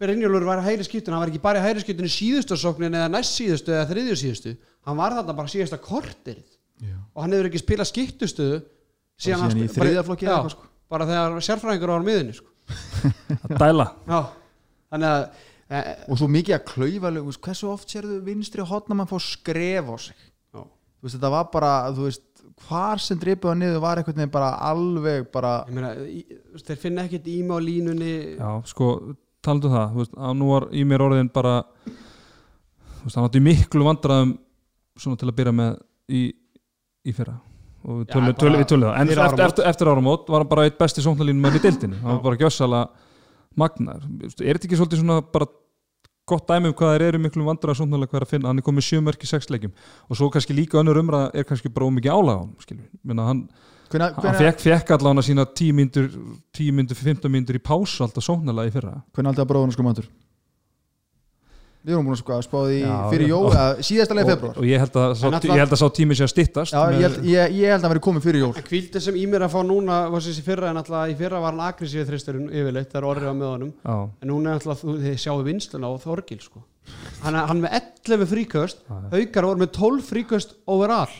[0.00, 2.94] Brynjólfur var að hæri skiptun, hann var ekki bara í hæri skiptun í síðustu sóknin
[2.96, 4.52] eða næst síðustu eða þriðju síðustu
[4.88, 6.46] hann var þarna bara síðasta korterið
[6.80, 6.96] Já.
[7.12, 8.60] og hann hefur ekki spilað skiptustöðu
[9.20, 10.70] síðan, síðan í sp- bara- þriðja flokki eða já, eitthvað, sko.
[10.94, 12.48] bara þegar sérfræðingur var á miðunni sko.
[13.50, 14.20] að dæla já,
[14.94, 15.22] þannig að
[15.68, 16.64] e, og svo mikið að
[17.28, 20.64] veist, hversu oft sérðu vinstri hotna mann fá skref á sig já.
[20.64, 22.26] þú veist, þetta var bara, þú veist
[22.64, 26.24] hvar sem dripuða niður var veginn bara alveg bara, meina, í,
[26.64, 28.88] þeir finna ekkert íma á línunni Já, sko,
[29.44, 33.28] talandu um það þú veist, að nú var í mér orðin bara þú veist, hann
[33.28, 34.34] átti miklu vandræðum
[35.00, 35.78] svona til að byrja með
[36.10, 36.24] í,
[37.08, 37.38] í fyrra.
[37.80, 38.96] Og við tölum, bara tölum, við tölum það.
[39.00, 39.44] En eftir, áramót.
[39.46, 42.00] eftir, eftir áramót var hann bara eitt besti sóknarlínum með í deildinni.
[42.02, 43.08] Hann var bara gjössalega
[43.58, 45.48] magnar er þetta ekki svolítið svona bara
[46.30, 48.66] gott dæmi um hvað þeir eru miklu vandræða sóknarlega hvað er að finna, hann er
[48.66, 49.72] komið sjö mörk í sex leikjum.
[50.06, 53.26] Og svo kannski líka önnur umræða er kannski bara ómikið álag á hann skilur, Minna,
[53.26, 53.40] hann,
[53.90, 56.08] hvenær, hann hvenær, fekk, fekk allan að sína 10 myndur
[56.56, 58.96] 10 myndur, 15 myndur í pásu alltaf sóknarlega í fyrra.
[59.16, 60.10] Hvenær aldrei að bróðuna sko matur
[61.80, 64.58] við erum búin að sko að spáði Já, fyrir jól, eða síðasta leið og, februar
[64.60, 66.80] og ég held að sá, alltaf- ég held að sá tími sé að styttast já,
[66.92, 68.50] ég held, ég, ég held að vera komið fyrir jól.
[68.60, 71.54] En kvíldið sem Ímir að fá núna var þessi fyrra en alltaf í fyrra var
[71.56, 73.72] hann agressífið þristurinn yfirleitt þegar orðið á með honum.
[73.80, 76.62] Já, en núna er alltaf þú þið sjáu vinsluna á Þorgil sko.
[77.24, 81.16] hann er hann með 11 fríköst haukar voru með 12 fríköst overall.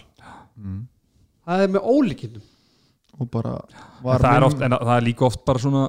[0.60, 0.80] Mm.
[1.48, 2.42] það er með ólíkindum
[3.18, 3.56] og bara
[4.04, 5.84] var það, er oft, en það er líka oft bara svona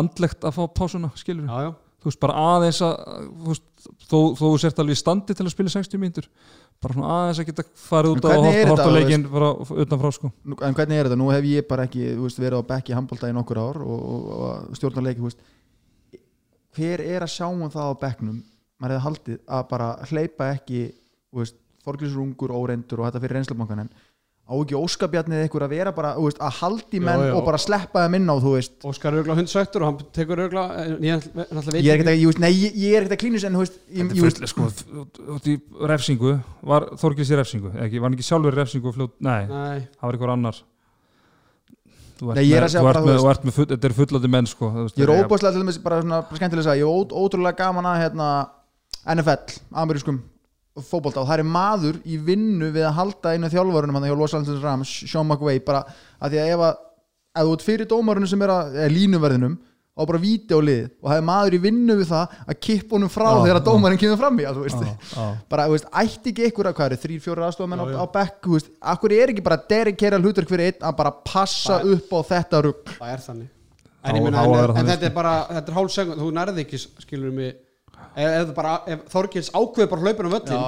[0.00, 1.70] andlegt að fá pásuna, skilur já, já.
[2.00, 2.96] þú veist, bara aðeins að
[3.28, 3.68] þú veist,
[4.06, 6.28] þó, þú sért alveg í standi til að spila 60 mínútur
[6.80, 9.48] bara svona aðeins að geta farið út á þetta, þú leikin bara
[9.84, 10.30] utanfrá sko.
[10.48, 12.96] Nú- en hvernig er þetta, nú hef ég bara ekki þú veist, verið á bekki
[12.96, 15.42] handbólta í nokkur ár og, og, og stjórnarleiki þú veist.
[16.78, 18.38] hver er að sjá um það á bekknum?
[18.80, 20.80] Maður hefði haldið að bara hleypa ekki
[21.84, 23.90] þorglisur ungur óreindur og þetta fyrir reynslubankan en
[24.50, 27.34] á ekki óskabjarnið ykkur að vera bara veist, að haldi menn Já, já.
[27.38, 28.72] og bara sleppa þeim inn á þú veist.
[28.82, 31.28] Óskar er auðvitað hundsættur og hann tekur auðvitað ég
[31.78, 33.62] ég er ekkert að, ég, veist, nei, ég, ég er ekkert að klínus en þú
[33.62, 36.34] veist, Þetta er fullt, sko, þú veist, í refsingu.
[36.72, 39.86] Var Þorgils í refsingu, ekki, var hann ekki sjálfur í refsingu og fljót, nei, Nei,
[39.94, 40.60] það var einhver annar.
[42.20, 44.72] Þú ert Nei, með, að þú ert með, með full, þetta er fullandi menn sko,
[44.80, 47.88] veist, ég er óbúslega til bara, svona, bara skemmtilega að segja, ég er ótrúlega gaman
[47.88, 48.26] að hérna,
[49.14, 50.18] NFL, amerískum
[50.86, 54.34] fótbolta og það er maður í vinnu við að halda einu þjálfarunum hann hjá Los
[54.38, 55.84] Angeles Rams, Sean McVay bara
[56.20, 56.78] að því að ef að
[57.40, 59.58] ef þú ert fyrir dómarunum sem er að, eða línuverðinum
[60.00, 62.94] og bara víti á lið og það er maður í vinnu við það að kippa
[62.96, 63.64] honum frá Já, þegar já.
[63.66, 64.84] dómarinn kemur fram í þú veist.
[64.86, 65.24] Já, já.
[65.52, 68.38] bara, þú veist, ætti ekki ykkur að hvað eru, þrýr, fjóra aðstofamenn á, á bekk,
[68.46, 72.14] þú veist, akkur er ekki bara derikera hlutverk fyrir einn að bara passa Það- upp
[72.16, 73.50] á þetta rugg það er þannig
[74.00, 76.22] En, ég meina, það á en, að en þetta er bara, þetta er hálf segund
[76.22, 77.58] þú nærði ekki, skilur mig
[78.16, 78.72] ef, ef, bara,
[79.12, 80.58] Þorgils ákveður bara hlaupin á völlin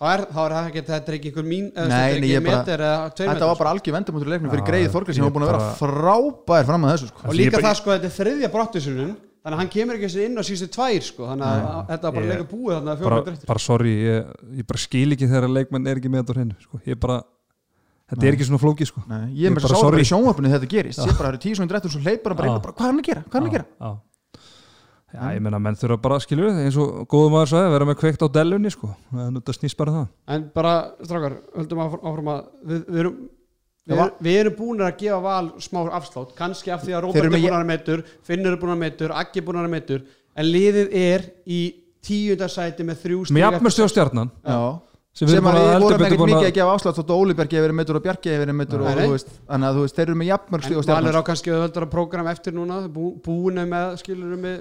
[0.00, 2.20] þá er, er það ekki, þetta er ekki einhver mín eða Nei, þetta er nei,
[2.20, 4.66] ekki ég bara- meter eða tveir þetta meter var bara algjör vendamótur í leiknum fyrir
[4.70, 7.20] greið Þorgil sem var búin að vera bara- frábær fram að þessu sko.
[7.26, 10.24] og líka bara- það sko, þetta er þriðja brottisunum þannig að hann kemur ekki þessi
[10.28, 13.00] inn á síðustu tvær sko, þannig að að þetta var bara leika búið þannig að
[13.00, 16.20] bara, fjóra drættir bara sorry, ég, ég bara skil ekki þegar leikmenn er ekki með
[16.20, 16.80] þetta á hreinu sko.
[16.84, 17.16] ég bara,
[18.10, 19.00] þetta er ekki svona flóki sko.
[19.08, 19.96] Nei, Ég ég er bara að sá sorry.
[19.96, 20.98] bara í sjónvarpinu þegar þetta gerist.
[21.00, 23.00] Ég bara, það eru tíu svona drættur sem hleypar og bara, bara, hvað er hann
[23.00, 23.96] að gera, hvað er hann að gera
[25.14, 28.24] já, ég meina menn þurfa bara skilur eins og góðum maður sagði, vera með kveikt
[28.24, 28.92] á dellunni sko.
[29.16, 30.08] að þetta snýst bara um það.
[30.36, 33.20] En bara, strákar, höldum áfram að við, við erum
[33.90, 37.24] Við, er, við erum búin að gefa val smá afslátt kannski af því að Róbert
[37.24, 40.04] er búin að metur Finnur er búin að metur, Aggi er búin að metur
[40.36, 41.60] en liðið er í
[42.06, 44.30] tíundarsæti með þrjú með jafnmjöstu á stjarnan.
[44.44, 44.60] Já.
[45.10, 47.10] sem sem við erum að við heldur vorum ekkert mikið að að gefa afslátt þótt
[47.10, 49.68] að Óli Bergi hefur verið metur og Bjarki hefur verið metur og, þú veist, þannig
[49.70, 52.30] að þú veist, þeir eru með jafnmörg stíð og en Valur á kannski auðvöldara prógram
[52.30, 54.60] eftir núna bú, búinu með, skilur með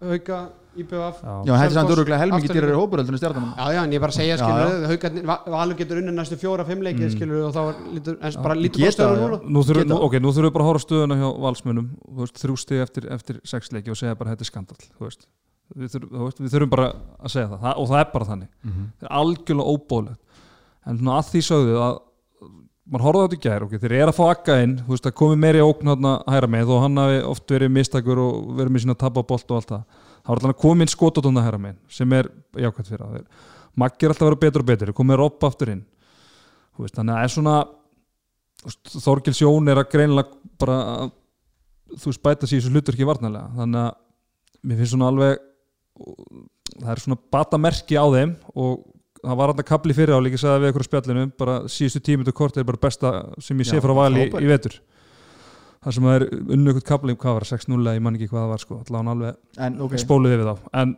[0.00, 0.38] hauka,
[0.78, 1.42] IBF Já.
[1.48, 2.68] Þetta er samt öruglega helmingi Afturelding.
[2.68, 3.48] dýrari hópur heldur en stjarnan.
[3.58, 6.82] Já, já, en ég bara segja, skilur haukarnir, Va- Valur getur unni næstu fjóra, fimm
[6.86, 7.16] leikið, Mm.
[7.16, 9.40] skilur og þá er lítur, en bara lítur bara núna.
[9.42, 12.20] Nú þurfum, nú, okay, nú þurfum við bara að horfa á stöðuna hjá valsmunum þú
[12.22, 15.26] veist, þrjú stig eftir, eftir sex leiki og segja bara þetta er skandal þú veist.
[15.76, 18.24] Við, þurfum, þú veist, við þurfum bara að segja það, það og það er bara
[18.24, 18.48] þannig.
[18.62, 20.18] Það er algjörlega óbóðlegt
[20.86, 21.98] en svona að því sögðu að
[22.88, 25.04] mann horfði á þetta í gær, ok, þeir eru að fá akka inn þú veist,
[25.04, 28.74] það komi meiri ókn hérna hæra með og hann hafi oft verið mistakur og verið
[28.74, 29.84] með sína tapabolt og allt það.
[30.18, 32.30] Það var alltaf að koma inn skototóna hæra með sem er
[32.64, 33.28] jákvæmt fyrir það.
[33.78, 35.84] Maggi er alltaf að vera betur og betur, komið ropp aftur inn.
[36.78, 37.56] Veist, þannig að það er svona
[39.04, 41.10] Þorgils Jón er að greinilega bara að,
[42.02, 45.44] þú bæta sér þessu hlutverki varnalega þannig að mér finnst svona alveg
[46.78, 48.82] það er svona batamerki á þeim og
[49.22, 52.02] það var hann að kapli fyrir á líka sagði við ykkur á spjallinu bara síðustu
[52.08, 54.78] tímyndu kort er bara besta sem ég sé frá vali í, í vetur.
[55.84, 58.54] Það sem er unnu ykkur kapli hvað var 6-0 eða ég man ekki hvað það
[58.54, 60.64] var sko allavega alveg en ok, spóluði við þá.
[60.82, 60.94] En,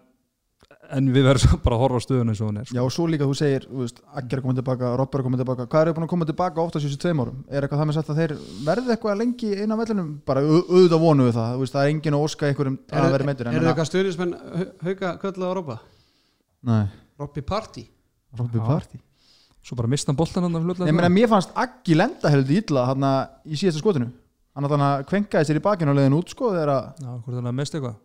[0.96, 2.76] en við verðum bara að horfa á stöðun eins og hún er sko.
[2.78, 5.42] já og svo líka þú segir þú veist, Agger er komið tilbaka, Robber er komið
[5.44, 7.36] tilbaka hvað eru búin að koma tilbaka ofta síðustu tveim árum?
[7.52, 8.34] Er eitthvað það með sagt að þeir
[8.66, 12.16] verði eitthvað lengi inn á vellinum, bara au- auðvitað vonu við það það er engin
[12.18, 14.34] að óska einhverjum að vera meittur Er það eitthvað stuðnismenn
[14.88, 15.78] hauka köllu á Rópa?
[16.66, 16.82] Nei,
[17.20, 17.86] Robby Party
[18.38, 18.58] Robby.
[18.62, 19.00] Party.
[19.60, 22.56] Svo bara mista hann boltan hann af Ég fljótlega meina, mér fannst Aggi lenda heldur
[22.62, 23.06] illa hann
[23.44, 24.08] í síðasta skotinu.
[24.56, 27.36] Hann að hann kvenkaði sér í bakinu og leiðin út sko þegar að, Já, hvort
[27.38, 28.00] hann að mista eitthvað?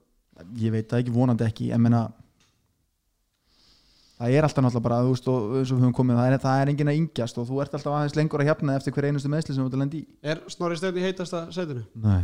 [0.60, 2.02] Ég veit það ekki, vonandi ekki en meina
[4.20, 6.38] það er alltaf náttúrulega bara, þú veist, og eins og við höfum komið það er,
[6.44, 9.08] það er enginn að yngjast og þú ert alltaf aðeins lengur að hjapna eftir hver
[9.10, 10.04] einustu meðsli sem þú ert að lenda í.
[10.24, 11.84] Er Snorri Steinn í heitasta sætinu?
[12.04, 12.24] Nei.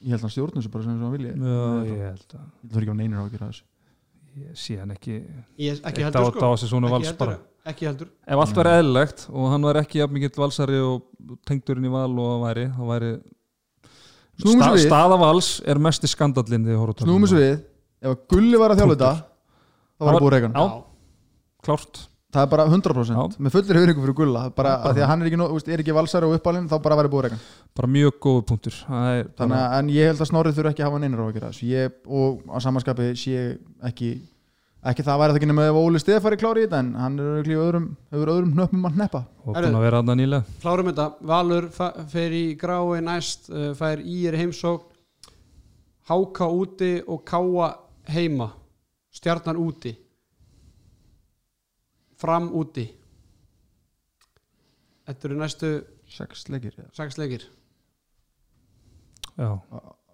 [0.00, 2.70] Ég held að hann stjórnum þessu bara sem hann vilja Já, Ég held að held
[2.70, 3.66] að ekki á neinir á að gera þessu
[4.38, 5.14] ég sé hann ekki
[5.58, 6.38] Ég, ekki heldur sko.
[6.90, 7.38] Ekki vals heldur, bara.
[7.72, 8.08] ekki heldur.
[8.26, 12.10] Ef allt væri eðlilegt og hann var ekki jafn mikill valsari og tengdurinn í val
[12.18, 13.10] og væri, hann væri
[14.78, 14.86] við.
[14.88, 16.64] staða vals er mest í skandallin
[17.26, 17.58] þessu við.
[18.00, 20.64] Ef að Gulli var að þjálfa þetta þá var Það búið reygan Já.
[21.66, 23.38] klárt Það er bara 100% Já.
[23.42, 25.48] með fullir hauringu fyrir Gulla bara Já, bara að því að hann er ekki, nóg-
[25.50, 27.40] þú veist, er ekki valsari og uppalinn þá bara væri búið reygan
[27.74, 28.76] bara mjög góð punktur.
[28.86, 31.22] Það er Þannig bara, að en ég held að Snorrið þurfi ekki að hafa neinir
[31.22, 31.66] á að gera þessu.
[31.70, 33.42] Ég, og á samanskapi sé
[33.90, 34.10] ekki
[34.80, 37.26] ekki það væri það ekki nema ef Óli Stefari klári í þetta en hann er
[37.34, 39.20] örugglega í öðrum, hefur öðrum hnöppum að hneppa.
[39.44, 40.54] Og búin að vera aðna nýlega.
[40.62, 44.86] Klárum þetta, Valur fa- fer í grái næst uh, fær ír heimsók
[46.08, 47.74] Háka úti og Káa
[48.08, 48.50] heima.
[49.12, 49.92] Stjarnan úti
[52.20, 52.86] Fram úti.
[55.08, 55.70] Þetta eru næstu
[56.10, 57.46] sex leikir sex leikir.
[59.40, 59.56] Já,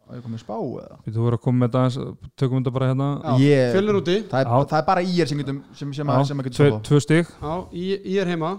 [0.07, 0.97] Á ég komið spá eða?
[1.03, 3.07] Þú voru að koma með þetta aðeins, tökum þetta bara hérna.
[3.43, 4.15] Ég- Fjölnir úti.
[4.31, 6.69] Það er, það er bara í er sem, getum, sem, sem, að, sem að tvö,
[6.71, 7.33] spá tvö stig.
[7.43, 7.55] Já,
[8.15, 8.53] ír heima.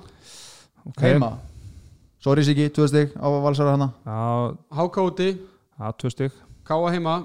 [0.89, 1.13] Okay.
[1.13, 1.37] heima?
[2.19, 5.29] Sorry Siggi, tvö stig á valsara hana já, Háka úti,
[5.79, 6.31] já, tvö stig.
[6.67, 7.15] Káa heima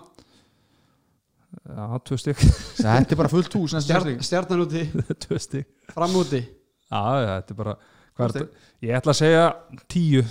[1.69, 2.37] já, tvö stig.
[2.81, 3.75] Þetta er bara fullt hús.
[3.87, 4.85] Stjarnan úti,
[5.27, 5.67] tvö stig.
[5.95, 6.43] Fram úti.
[6.93, 7.03] Já,
[7.43, 7.77] þetta er bara
[8.19, 8.49] hvað er
[8.85, 9.45] ég ætla að segja
[9.91, 10.25] tíu.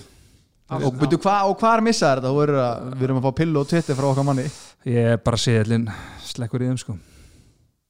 [0.71, 2.29] Og byrju hvað og hvað er missaðar þetta?
[2.31, 4.45] Þú verður að- við erum að fá pillu og twitter frá okkar manni.
[4.87, 5.87] Ég er bara segjallinn
[6.23, 6.95] slekkur í þeim sko.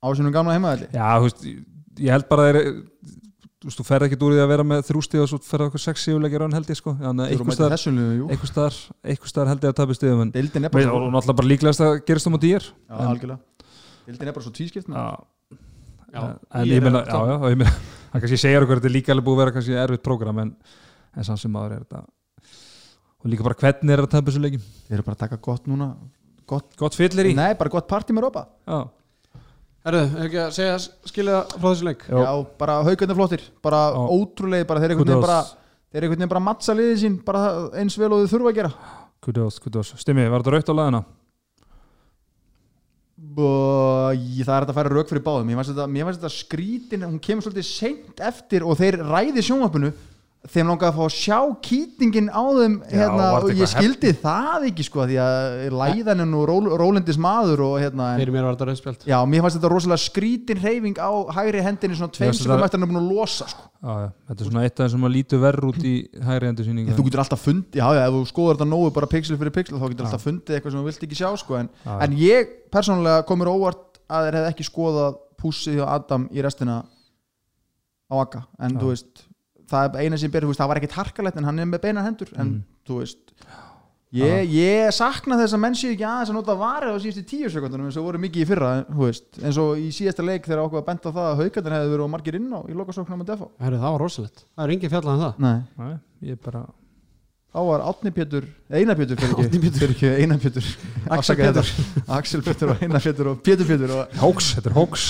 [0.01, 2.71] Á sínum gamla heimaðalli Já, þú veist, ég- held bara að er
[3.61, 5.81] þú veist, þú ferð ekki úr því að vera með þrústi og svo ferð okkur
[5.83, 6.91] sex síðuleikir án held ég sko.
[6.97, 8.49] Einhver
[9.29, 11.83] staðar held ég að tapja stíðum en Deildin er Veit, bara og náttúrulega bara líklegast
[11.85, 13.67] að gerist um á dýr Já, algjörlega.
[14.07, 15.03] Deildin er bara svo tvískipt já,
[16.11, 16.21] Já,
[16.57, 19.53] en ég meina, það kannski segir okkur að þetta er líka alveg búið að vera
[19.57, 20.49] kannski erfitt prógram en,
[21.15, 22.01] en samt sem maður er þetta
[23.21, 25.63] og líka bara hvernig er að tapja þessu leikjum Þeir eru bara að taka gott
[25.69, 25.87] núna.
[26.49, 28.79] Gott, gott fyllir í Nei, bara gott partí með Rópa já,
[29.81, 30.73] Herðu, hefur ekki að segja
[31.09, 32.19] skilja frá þessu leik Jó.
[32.21, 34.01] Já, bara haugandi flottir Bara Já.
[34.13, 35.29] ótrúlega, bara þeir eru einhvern veginn Kudos.
[35.29, 35.39] bara
[35.91, 37.41] Þeir eru einhvern veginn bara mattsa liðið sín bara
[37.81, 38.71] eins vel og þau þurfa að gera
[39.21, 41.01] kudos, kudos Stimmi, var þetta rautt á laðina?
[43.37, 47.03] og ég- það er hægt að færa rauk fyrir báðum mér fannst þetta, þetta skrítin
[47.05, 49.91] hún kemur svolítið seint eftir og þeir ræði sjónvarpinu
[50.49, 54.11] þeim langaði að fá að sjá kýtingin á þeim Já, hérna, þetta og ég skildi
[54.23, 58.47] það ekki sko því að læðanin og ról, rólendis maður og hérna en, Fyrir mér
[58.47, 62.33] var þetta rauðspjald já, mér fannst þetta rosalega skrítin reyfing á hægri hendinni svona tveim
[62.33, 63.67] sekundum þetta- eftir hann er búin að losa sko.
[63.81, 66.65] Já, já, þetta er svona eitt af þessum að lítu verð út í hægri endur
[66.71, 69.53] síningu þú getur alltaf fundið, já já, ef þú skoður þetta nógu bara pixel fyrir
[69.59, 71.99] pixel þá getur alltaf fundið eitthvað sem þú vilt ekki sjá sko, en, Já, já.
[72.07, 76.81] en ég persónulega komur óvart að þeir hefði ekki skoðað pússið hjá Adam í restina
[78.09, 78.81] á Akka en Já.
[78.81, 79.25] þú veist,
[79.71, 82.31] það er eina sem ber það var ekkit harkalegt en hann er með beinar hendur
[82.37, 82.63] en Mhm.
[82.87, 83.35] þú veist
[84.11, 87.49] ég, ég sakna þess að menn séu ekki aðeins að nota varið á síðustu tíu
[87.53, 90.81] sekundunum eins og voru mikið í fyrra veist, eins og í síðasta leik þegar okkur
[90.81, 93.31] að benda á það að haugarnir hefði verið og margir inn á í lokasóknum að
[93.31, 94.43] defa Herðu, það var rosalegt.
[94.57, 95.33] Það er engin fjallað en það.
[95.39, 95.59] Nei.
[95.79, 95.95] Nei,
[96.31, 96.65] ég bara
[97.51, 100.67] þá var Átni Pétur, Einar Pétur fyrir ekki, fyrir ekki Einar Pétur.
[101.11, 102.69] Axel Pétur.
[102.75, 105.07] Og Einar Pétur og Pétur Pétur og Hóks, þetta er hóks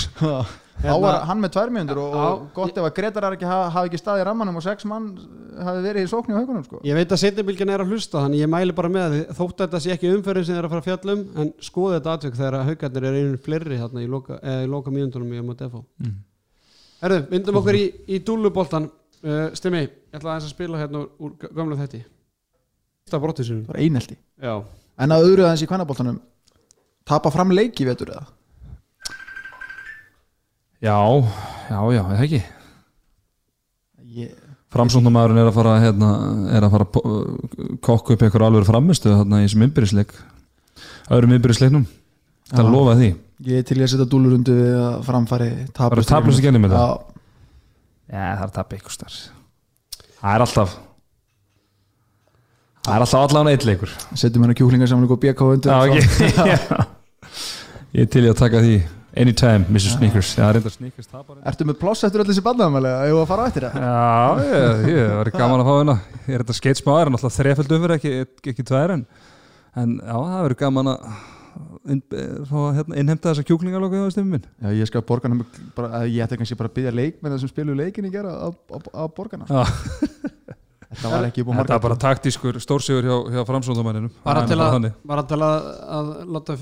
[0.82, 2.46] þá var hann með tvær mjöndur og, og Já.
[2.56, 5.06] gott ef að Gretar hafi ekki, hafi ekki staðið í rammanum og sex mann
[5.62, 6.80] hafi verið í sóknu á haugunum sko.
[6.86, 9.66] Ég veit að setjabilgin er að hlusta þannig ég mæli bara með því þótt að
[9.66, 12.38] þetta sé ekki umferðin sem þeir að fara að fjalla um en skoða þetta atvik
[12.40, 15.54] þegar að haugarnir er einu fleiri þarna í loka, eða í loka mínundunum í að
[15.62, 16.18] defo mm.
[17.02, 21.32] Herðu, vindum okkur í, í dúluboltan uh, Stimmi, ég ætla aðeins að spila hérna úr
[21.38, 22.02] g- gömlu þetti
[23.10, 24.14] Það er það var einelti.
[24.40, 24.52] Já,
[25.02, 26.20] en að öðru aðeins í kvennaboltanum
[30.82, 30.96] Já,
[31.70, 32.42] já, já, eða ekki?
[34.12, 34.30] Ég,
[34.72, 36.08] Framsóknarmaðurinn er að fara hérna,
[36.56, 36.86] er að fara
[37.84, 40.14] kokka upp einhver alveg framistu þarna í þessum innbyrðisleik
[41.12, 41.84] öðrum innbyrðisleiknum.
[42.52, 42.72] Það Já.
[42.72, 43.10] lofa því.
[43.42, 46.66] Ég er til í að setja dúlur undir við að framfæri Bara taplaust í gennum
[46.68, 46.80] þetta?
[46.82, 49.16] Já, það er að tapa ykkur starf
[50.20, 50.74] Það er alltaf
[52.82, 53.94] Það er alltaf allan eitt leikur.
[54.18, 56.28] Setjum hennar kjúklingar saman og BK undir Já, ekki.
[57.98, 58.76] Ég er til í að taka því
[59.12, 59.90] Anytime, Mr.
[59.98, 63.26] Sneakers Já, reynda Sneakers tapar svo- Ertu með ploss eftir öll þessi bandamælega Ef að
[63.28, 63.82] fara á eftir það?
[63.82, 65.96] Já, ég, ég var gaman að fá hérna.
[66.24, 68.12] Ég er þetta skeitsmáður, en alltaf þreföld umfyrir ekki,
[68.54, 69.04] ekki tvær en,
[69.82, 71.06] en já, það verður gaman að
[71.92, 72.00] inn,
[72.78, 74.46] hérna, innheimta þessa kjúklingalóku á stimmi minn.
[74.64, 75.44] Já, ég skal borga hann
[75.76, 78.56] bara, að Ég ætti kannski bara að byggja leikmenn sem spilu leikin í gera að,
[78.72, 79.64] að, að borga hann Já,
[80.92, 84.72] Þetta var ekki búið þetta er bara taktískur stórsíður hjá, hjá framsóndamæninum bara til að,
[84.74, 84.96] þannig.
[85.08, 86.56] bara til að, að láta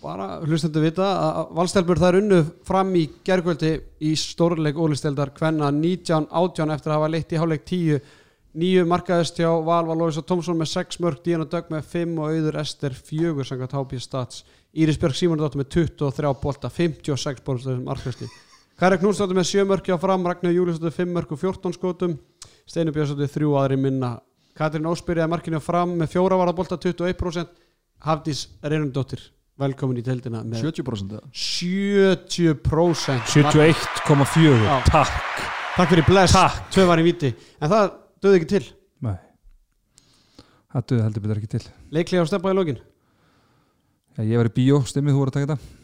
[0.00, 3.72] bara hlustendur vita að valstelpur er unnu fram í gergvöldi
[4.06, 8.00] í stórleik ólisteldar hvenna 19-18 eftir að hafa leitt í hálfleik 10
[8.60, 12.32] nýju markaðist hjá Val Valóis og Tómsson með 6 mörg, Díana Dögg með 5 og
[12.34, 14.44] Auður Ester 4 samkvæmt HP Stats.
[14.74, 18.28] Íris Björg Simondóttir með 23 bolta 56 bolta markaðisti
[18.78, 22.14] Kari Knúsdóttir með 7 mörg hjá fram Ragnar Júliusdóttir 5 mörg og 14 skotum.
[22.64, 24.14] Steinu Björnsdóttir 3 aðri minna.
[24.56, 27.52] Katrín Ósbyrjaði markinu fram með 4 varða bolta 21%
[28.06, 29.28] Hafdís Reynundóttir
[29.60, 31.30] velkomin í deildina með 70% eða?
[31.44, 34.76] 70% 71,4 Já.
[34.88, 35.40] Takk.
[35.76, 36.36] Takk fyrir bless,
[36.74, 37.30] tvö var í viti
[37.62, 37.90] En það
[38.20, 38.62] döði ekki til.
[39.06, 39.16] Nei.
[40.70, 41.62] Það duði heldur betur ekki til.
[41.94, 42.80] Leiklega á steppa í lokin?
[44.16, 45.76] Já, ég var í bíó, stimmið, þú voru að taka þetta.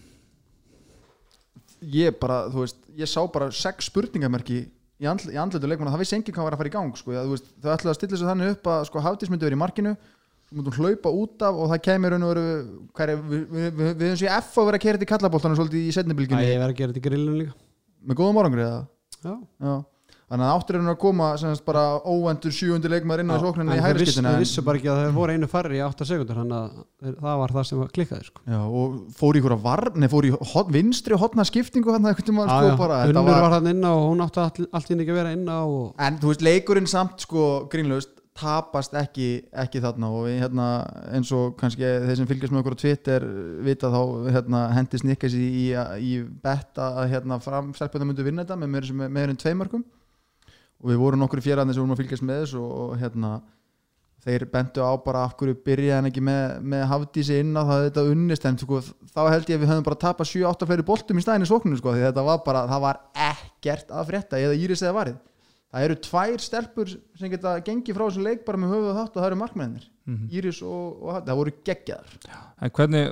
[1.96, 6.02] Ég bara, þú veist, ég sá bara sex spurningamerki í, andl, í andletu leikmann það
[6.02, 7.14] vissi enginn hvað var að fara í gang sko.
[7.14, 9.62] Þú veist, þau ætlaði að stilla sig þannig upp að sko, Hafdís myndi verið í
[9.62, 9.94] markinu
[10.46, 12.46] þú hún hlaupa út af og það kemur raun og veru
[13.02, 15.58] er, við, við, við, við höfum sér F að vera að kera þetta í kallaboltanum
[15.58, 17.56] svolítið í setnibilginni ég verð að gera þetta í grillinu líka.
[18.06, 18.82] Með góðum árangri eða?
[19.26, 19.34] Já,
[19.66, 19.76] Já.
[20.26, 23.76] Þannig að áttur er að koma semast, bara óvendur sjöundi leikmaður inn á en í
[23.76, 26.06] þeir hægri vissu, skiptinu þeir vissu bara ekki að þeir voru einu færri í 8
[26.08, 28.42] sekundur þannig að það var það sem klikkaði sko.
[28.50, 32.26] Já, og fór í að varn, nei, fór í hot, vinstri hotna skiptingu hann eitthvað
[32.32, 35.04] tíma sko, bara, Unnur var, var, hann inn á og hún átti allt, allt inn
[35.04, 35.86] ekki að vera inn á og...
[36.08, 39.28] en þú veist, leikurinn samt sko, grínlaust, tapast ekki,
[39.64, 40.10] ekki þarna.
[40.12, 40.68] Og við, hérna,
[41.16, 43.26] eins og kannski þeir sem fylgjast með okkur á Twitter
[43.66, 44.00] vita þá
[44.36, 45.66] hérna, hendi snikkas í, í,
[46.04, 46.14] í
[46.44, 49.84] betta að hérna, framstelpuna myndu vinna þetta með en tveimörkum
[50.76, 53.36] og við vorum nokkur í fjaraðin sem vorum að fylgjast með þessu og hérna
[54.26, 57.84] þeir bentu á bara af hverju byrjaði hann ekki með, með hafdísi inn á það
[57.86, 58.48] þetta unnist.
[58.48, 58.80] En sko,
[59.14, 61.94] þá held ég að við höfum bara tapað 7-8 fleiri boltum í stæðinni sókninu sko,
[61.94, 65.20] því þetta var bara, það var ekkert að frétta eða íris eða varið
[65.72, 69.14] það eru tvær stelpur sem geta gengið frá þessum leik bara með höfuð og þátt
[69.16, 70.28] og það eru markmennir Mhm.
[70.30, 72.10] Íris og, og það voru geggjaðar.
[72.62, 73.08] En hvernig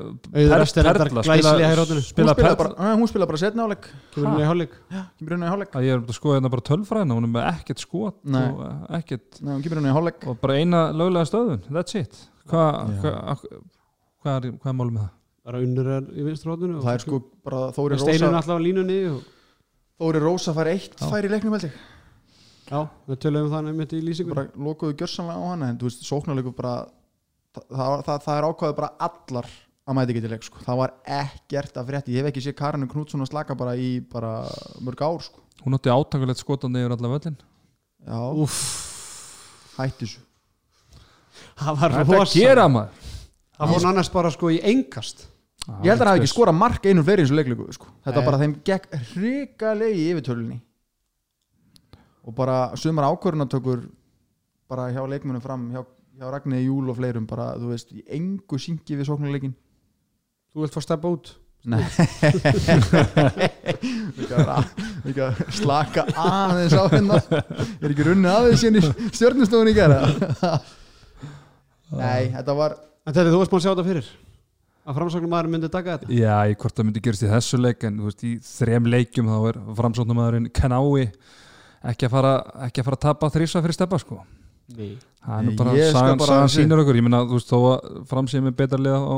[1.26, 2.02] glæsilega í rótinu.
[2.04, 4.76] hún spila Perla bara, setna áleik kemur hún í hálfleik.
[5.82, 8.44] Ég er að skoða hérna bara tölfræðina hún er með ekkert skot Nei.
[8.46, 9.56] og eh, ekkert Nei,
[10.30, 12.14] og bara eina löglega stöðun, that's it.
[12.46, 13.14] Hvað hva,
[14.22, 15.12] hva er, hva er málum með það?
[15.44, 19.00] bara unnur er í vinstri rótinu það er sko bara Þóri Rósa alltaf á línunni
[19.10, 19.18] og...
[20.00, 21.74] Þóri Rósa fær eitt fær í leiknum held ég
[22.70, 24.34] Já, við töluðum það nefnir í lýsingunni.
[24.38, 26.74] Bara lokuðu gjörsanlega á hann en þú veist, sóknarleiku bara
[27.54, 29.50] það, það, það, það er ákvæðu bara allar
[29.84, 30.62] að mæti ekki til leik sko.
[30.64, 33.90] það var ekkert að frétti, ég hef ekki séð Karinu Knútsson að slaka bara í
[34.00, 34.30] bara
[34.80, 35.42] mörg ár sko.
[35.60, 38.62] hún átti átakulegt skotandi yfir alla völlin já, Úff,
[39.76, 40.24] hætti þessu.
[41.60, 42.38] Það var þetta rosa.
[42.40, 43.04] gera maður.
[43.54, 45.26] Það fór annars bara sko í engast
[45.84, 47.92] ég held að hann hafi ekki skorað mark einu fleiri eins og leikleiku sko.
[48.08, 48.26] þetta Nei.
[48.26, 50.58] bara þeim gekk hrikalegi í yfirtölunni
[52.24, 53.84] og bara sumar ákvörðunatökur
[54.70, 55.82] bara hjá leikmunum fram hjá,
[56.18, 59.54] hjá Ragnir Júl og fleirum bara, þú veist, í engu syngi við sóknarleikin
[60.54, 61.32] Þú vilt fá steppa út?
[61.66, 61.80] Nei.
[64.54, 64.68] Að-
[65.04, 67.16] líka að slaka aðeins á hérna.
[67.80, 68.82] Er ekki runnið aðeins inn í
[69.16, 70.02] stjörnustofun í gera
[71.94, 74.12] Nei, þetta var En þetta þú varst búin að sjá þetta fyrir
[74.84, 76.12] að framsóknum maður myndi taka þetta?
[76.12, 79.30] Já, í hvort það myndi gerast í þessu leik en þú veist, í þrem leikjum
[79.32, 81.06] þá er framsóknumæðurinn Kanái
[81.92, 82.32] ekki að fara
[82.68, 84.20] ekki að fara að tapa þrísa fyrir steppa sko.
[84.76, 84.94] Nei.
[85.24, 86.96] Það er nú bara, sagan, bara- sagan sýnir okkur.
[86.96, 89.16] Ég meina, þú veist, þó að framsýð með betra liða á,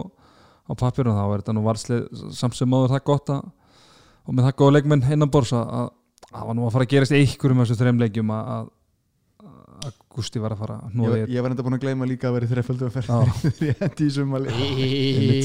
[0.66, 3.44] á pappirinn þá er þetta nú varslið samt sem áður það gott að
[4.26, 5.90] og með það góða leikmenn innan bors að að
[6.32, 8.68] það var nú að fara að gerast einhverjum af þessu þrem leikjum að
[10.16, 12.46] Gusti var að fara að Ég, ég var enda búin að gleyma líka að vera
[12.46, 13.00] í þreföldu að Já.
[13.42, 14.54] ferð Ég hendi í sumali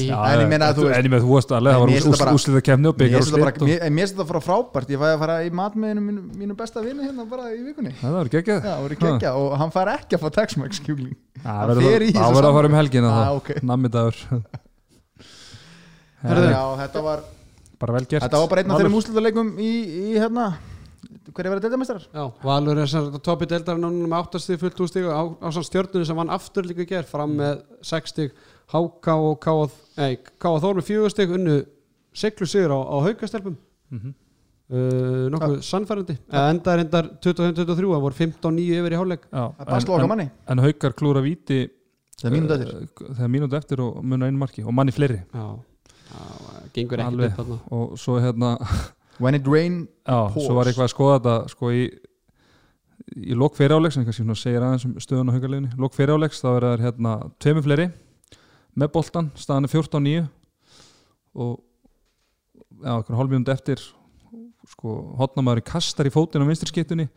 [0.08, 2.18] Já, En ég meina að þú veist- En ég meina þú veist alveg, það var
[2.22, 4.88] bara- úslið að kemni og Mér byggja finnst þetta bara- mér- finnst þetta bara frábært.
[4.94, 7.92] Ég fæði að fara í matmiðinu mínu, mínu besta vini hérna bara í vikunni.
[8.00, 8.64] Það var geggjað.
[8.66, 11.14] Já, voru geggja og hann fær ekki að fá Tex-Mex kjúkling.
[11.42, 13.40] Það verður að fara um helgina Ah.
[13.62, 14.16] Nammidagur
[16.22, 17.22] þetta var
[17.82, 18.22] Bara vel gert.
[18.22, 19.70] Þetta var bara einn af múslutaleikum í,
[20.12, 20.52] í hérna
[21.30, 22.06] Hver er verið deildamestrar?
[22.10, 25.48] Já, Valur er sagt topi deildarinn núna með 8 stig fullt úr stig á, á
[25.54, 28.32] sann stjörnunni sem vann aftur líka í gerð fram með 6 stig.
[28.72, 30.08] HK og K.A.
[30.42, 31.60] Þór með fjögustig unnu
[32.16, 33.54] siglu sigur á, á haukastelpum.
[33.92, 34.14] Mhm.
[34.72, 36.16] uh, nokkuð sannfærandi.
[36.32, 39.26] Eða endar endar 25-23 það voru 15-9 yfir í hálfleik.
[39.30, 40.26] Það er slóka manni.
[40.48, 41.60] en haukar klúra víti
[42.22, 42.88] Það er mínútu eftir.
[43.18, 45.20] þegar mínúti eftir og munna einu marki og manni fleiri.
[45.34, 45.46] Já,
[46.08, 46.22] já
[46.72, 47.30] gengur ekki Alveg.
[47.32, 47.58] upp þarna.
[47.70, 48.56] Og svo hérna
[49.22, 50.46] When it rain já, Pause.
[50.46, 51.82] svo var eitthvað að skoða þetta sko í
[53.12, 56.48] í lok fyriráleiks, en kannski svona segir aðeins um stöðun á haukarleginni, lok fyriráleiks þá
[56.52, 57.88] er það hérna tveimur fleiri
[58.78, 60.22] með boltan, staðan er 14-9
[61.42, 61.52] og
[62.82, 63.84] já, eitthvað hálfmjöndu eftir
[64.70, 67.08] sko, hotnamaður kastar í fótinn á vinstri skiptunni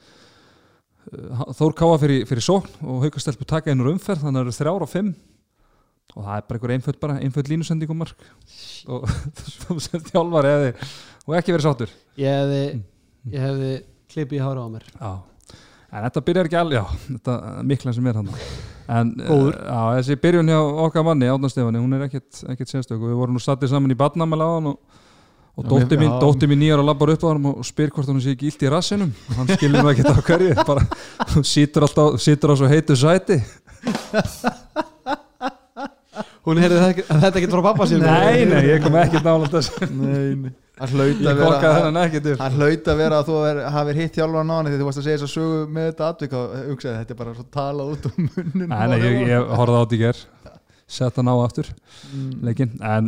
[1.05, 4.85] Þór káa fyrir, fyrir sókn og haukastelpu taka einur umferð þannig að það eru þrjár
[4.85, 5.11] og fimm.
[6.15, 9.05] Og það er bara einhver einföld bara, einföld línusending og
[9.53, 10.71] svo sem þjálfar eða
[11.25, 11.95] og ekki verið sáttur?
[12.21, 12.61] Ég hefði,
[13.33, 13.73] ég hefði
[14.13, 14.85] klipið í hára á mér.
[14.95, 15.11] Já,
[15.89, 18.33] en þetta byrjar ekki alveg, já, þetta er mikla sem er hann
[18.85, 22.99] en uh, já, þessi byrjun hjá okkar manni, Átna Stefani, hún er ekkit, ekkit sérstök.
[22.99, 24.99] Og við vorum nú sattið saman í badnamæla á hann og,
[25.55, 26.11] og dótti mín,
[26.51, 28.71] mín nýjar og labbar upp á hann og spyr hvort hann sé ekki illt í
[28.71, 29.13] rassinum.
[29.31, 30.85] Og hann skilur nú ekkit á hverju bara,
[31.33, 33.39] hún situr alltaf, situr á svo heitu sæti.
[36.45, 39.89] Hún heyrði þetta, þetta ekki frá pappa sín Nei, nei, ég kom ekkit nála þessu.
[39.89, 43.35] Nei, nei Það hlaut að vera Það hlaut að vera að þú
[43.75, 46.09] hafir hitt hjálfan á hann þegar þú varst að segja þess að sögu með þetta
[46.11, 49.53] atvik og hugsaði þetta er bara svo talað út um munnin Nei, nei, ég, ég
[49.55, 50.19] horfði á þetta í ger
[50.99, 51.71] sett hann á aftur
[52.15, 52.33] Mm.
[52.45, 52.73] leikinn.
[52.85, 53.07] En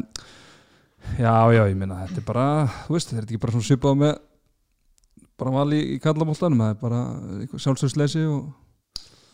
[1.19, 2.45] já, já, ég minna þetta er bara,
[2.87, 4.15] þú veist, þetta er ekki bara svona svipað með
[5.37, 7.01] bara vali í kallabóltanum það er bara
[7.61, 8.47] sjálfsögsleysi og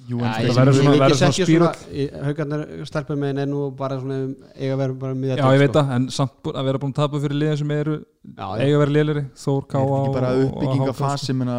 [0.03, 3.59] Jú, en það það verður svona- verður ekki svona svona haugarnir stelpum megin er nú
[3.79, 4.17] bara svona
[4.57, 7.21] eiga vera bara miðja já, ég veit það, en samt að vera búin að tapa
[7.23, 8.63] fyrir liðin sem eru Já, já.
[8.65, 11.57] eiga vera liðleri, Þór, er Káa ekki bara og- og uppbygging HK, af fasi minna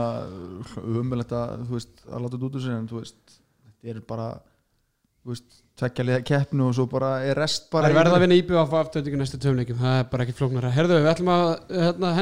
[0.85, 3.17] umvelegt að, þú veist, að láta þetta út úr sér en þú veist,
[3.65, 4.29] þetta er bara
[5.25, 8.23] þú veist, tvekja liða keppnu og svo bara er rest Það bara er verða að
[8.27, 10.71] vinna íbjöð á aftöndingu næstu tömleikum það er bara ekkert flóknara.
[10.71, 12.13] Herðu, við ætlum að hérna,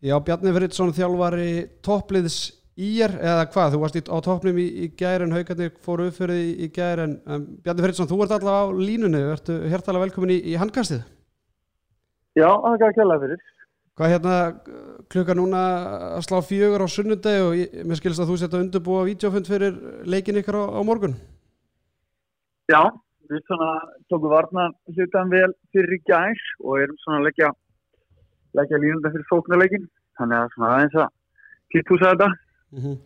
[0.00, 1.50] Já, Bjarni Frittsson þjálfari
[1.84, 2.38] toppliðs
[2.80, 6.16] ír eða hvað, þú varst í, á toppnum í, í gær en haugarnir fóru upp
[6.16, 10.06] fyrir í, í gær en um, Bjarni Frittsson, þú ert allavega á línunni ertu hjertalega
[10.06, 11.02] velkomin í, í handkastið
[12.38, 13.44] Já, það er ekki alveg fyrir.
[13.98, 14.34] Hvað hérna
[15.12, 15.60] klukka núna
[16.14, 19.76] að slá fjögur á sunnudegi og ég, mér skilst að þú setja undirbúa vídeofund fyrir
[20.08, 21.18] leikin ykkur á, á morgun
[22.70, 22.86] Já,
[23.28, 23.70] við svona
[24.08, 27.50] tókum varna hlutan vel fyrir í gær og erum svona að leggja,
[28.58, 29.88] leggja línunda fyrir sóknarleikin.
[30.18, 31.08] Þannig að svona aðeins að
[31.74, 32.28] kýttúsa þetta.
[32.70, 32.96] mm -hmm.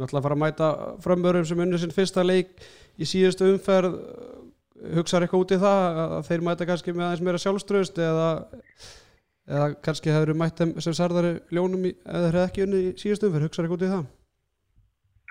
[0.00, 0.68] Náttúrulega fara að mæta
[1.04, 2.48] frambörum sem unni sinn fyrsta leik
[2.96, 3.98] í síðustu umferð
[4.96, 8.28] hugsaður eitthvað út í það að þeir mæta kannski með aðeins meira sjálfströðust eða,
[9.48, 13.44] eða kannski hefur mætt sem sarðari ljónum í, eða hefði ekki unni í síðustu umferð
[13.44, 14.06] hugsaður eitthvað út í það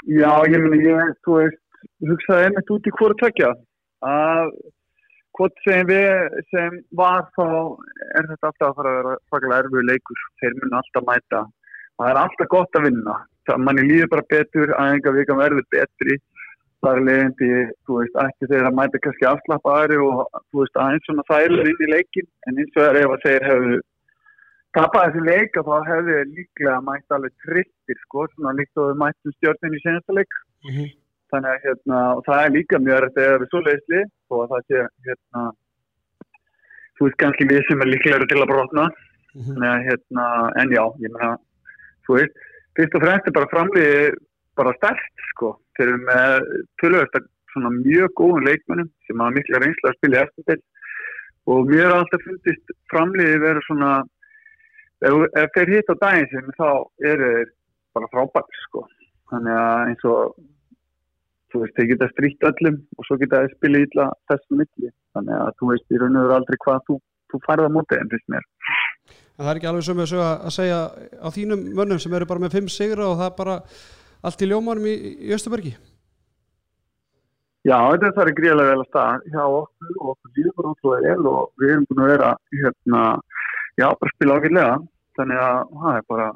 [0.08, 1.60] Já, ég ég, þú veist,
[2.08, 3.50] hugsaði einmitt út í hvort tökja.
[4.06, 4.54] Að
[5.38, 7.46] hvort sem við, sem var þá,
[8.20, 10.24] er þetta alltaf að fara að vera svakalega erfið leikur.
[10.42, 11.44] Þeir mun alltaf mæta.
[12.00, 13.16] Það er alltaf gott að vinna.
[13.50, 16.18] Það manni líður bara betur, aðeins vikan verður betri.
[16.80, 17.48] Það er leiðindi,
[17.84, 20.20] þú veist, ekki þeir að mæta kannski afslappaðari og
[20.50, 22.30] þú veist, aðeins svona þærlega inn í leikin.
[22.48, 23.80] En eins og er ef að þeir hefðu
[24.78, 28.92] tapað þessi leik og þá hefði þeir líklega mætt alveg trittir sko, svona líkt og
[28.92, 30.90] við mættum stjórnin í senasta leik mm -hmm.
[31.34, 34.66] Þannig að hérna, það er líka mjög rætt eða við svo leisli og að það
[34.68, 35.44] sé hérna
[37.00, 38.88] þú veist kannski við sem er líklega til að brotna.
[39.40, 40.26] Þannig að hérna,
[40.60, 41.30] en já, ég meina
[42.08, 42.40] þú veist,
[42.76, 44.00] fyrst og fremst er bara framliði
[44.60, 45.54] bara stærkt sko.
[45.78, 46.50] Þeir eru með
[46.82, 47.20] tölvöld
[47.54, 50.60] svona mjög góðum leikmennum sem hafa mikla reynslu að spila í eftir
[51.50, 53.92] og mér er alltaf fundist framliði verið svona
[55.02, 56.70] ef, ef þeir hitt á daginn sem þá
[57.14, 57.54] eru þeir
[57.98, 58.84] bara frábært sko.
[59.32, 60.36] Þannig að eins og
[61.52, 64.92] þú veist, þeir geta stríkt öllum og svo geta þeir spila ítla þessum milli.
[65.18, 67.00] Þannig að þú veist í raun og veru aldrei hvað þú,
[67.32, 68.50] þú færða mótið en fyrst mér.
[69.40, 70.80] En það er ekki alveg sömu að, að segja
[71.24, 73.62] á þínum mönnum sem eru bara með fimm sigra og það er bara
[74.28, 74.96] allt í ljómanum í,
[75.30, 75.74] í Östubergi
[77.68, 81.16] Já, þetta er það gríðlega vel að stað hjá okkur og okkur líður bara ótrúlega
[81.16, 83.02] vel og við erum búin að vera hérna,
[83.80, 84.78] já, bara spila ákveðlega
[85.20, 86.28] þannig að það er bara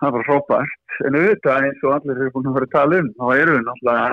[0.00, 0.96] það er bara frábært.
[1.06, 3.64] En auðvitað eins og allir eru búin að vera að tala um þá eru við
[3.66, 4.08] náttúrulega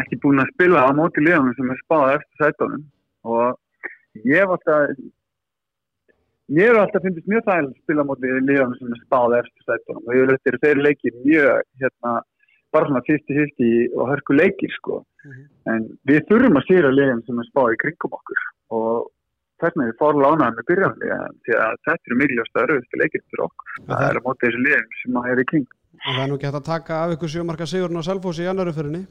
[0.00, 2.86] ekki búin að spila á móti liðanum sem er spáð eftir sætunum.
[3.26, 4.96] Og ég var alltaf
[6.56, 9.68] ég hef alltaf finnst mjög þægilega að spila á móti liðanum sem er spáð eftir
[9.70, 10.06] sætunum.
[10.06, 12.14] Og ég eftir þeir leikir mjög hérna,
[12.74, 15.02] bara svona 50-50 og hörku leikir sko.
[15.70, 18.42] En við þurfum að sýra liðin sem er spáð í kringum okkur.
[18.76, 19.06] Og
[19.62, 21.12] þess við fórum lánaðum með byrjandi
[21.46, 23.76] því að þetta eru mikilvægast að öruðustu leikir fyrir okkur.
[23.90, 25.68] Það er að móti þessu liðin sem að er í kring.
[25.96, 28.50] Og það er nú ekki hægt að taka af ykkur sjömarka sigurinn á Selfossi í
[28.50, 29.06] annaru fyrirni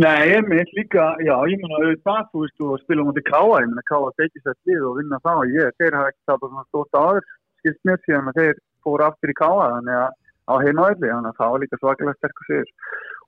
[0.00, 3.66] Nei, ég mitt líka, já, ég meina auðvitað, þú veist, og spila mútið káa, ég
[3.68, 6.96] meina káa tekið sér lið og vinna þá, ég, þeir hafa ekki tapað svona stórt
[6.96, 7.26] áður,
[7.60, 10.14] skilt mér síðan að þeir fóru aftur í káa, þannig að
[10.48, 12.72] á heimaðli, þannig að það var líka svakalega sterkur sigur.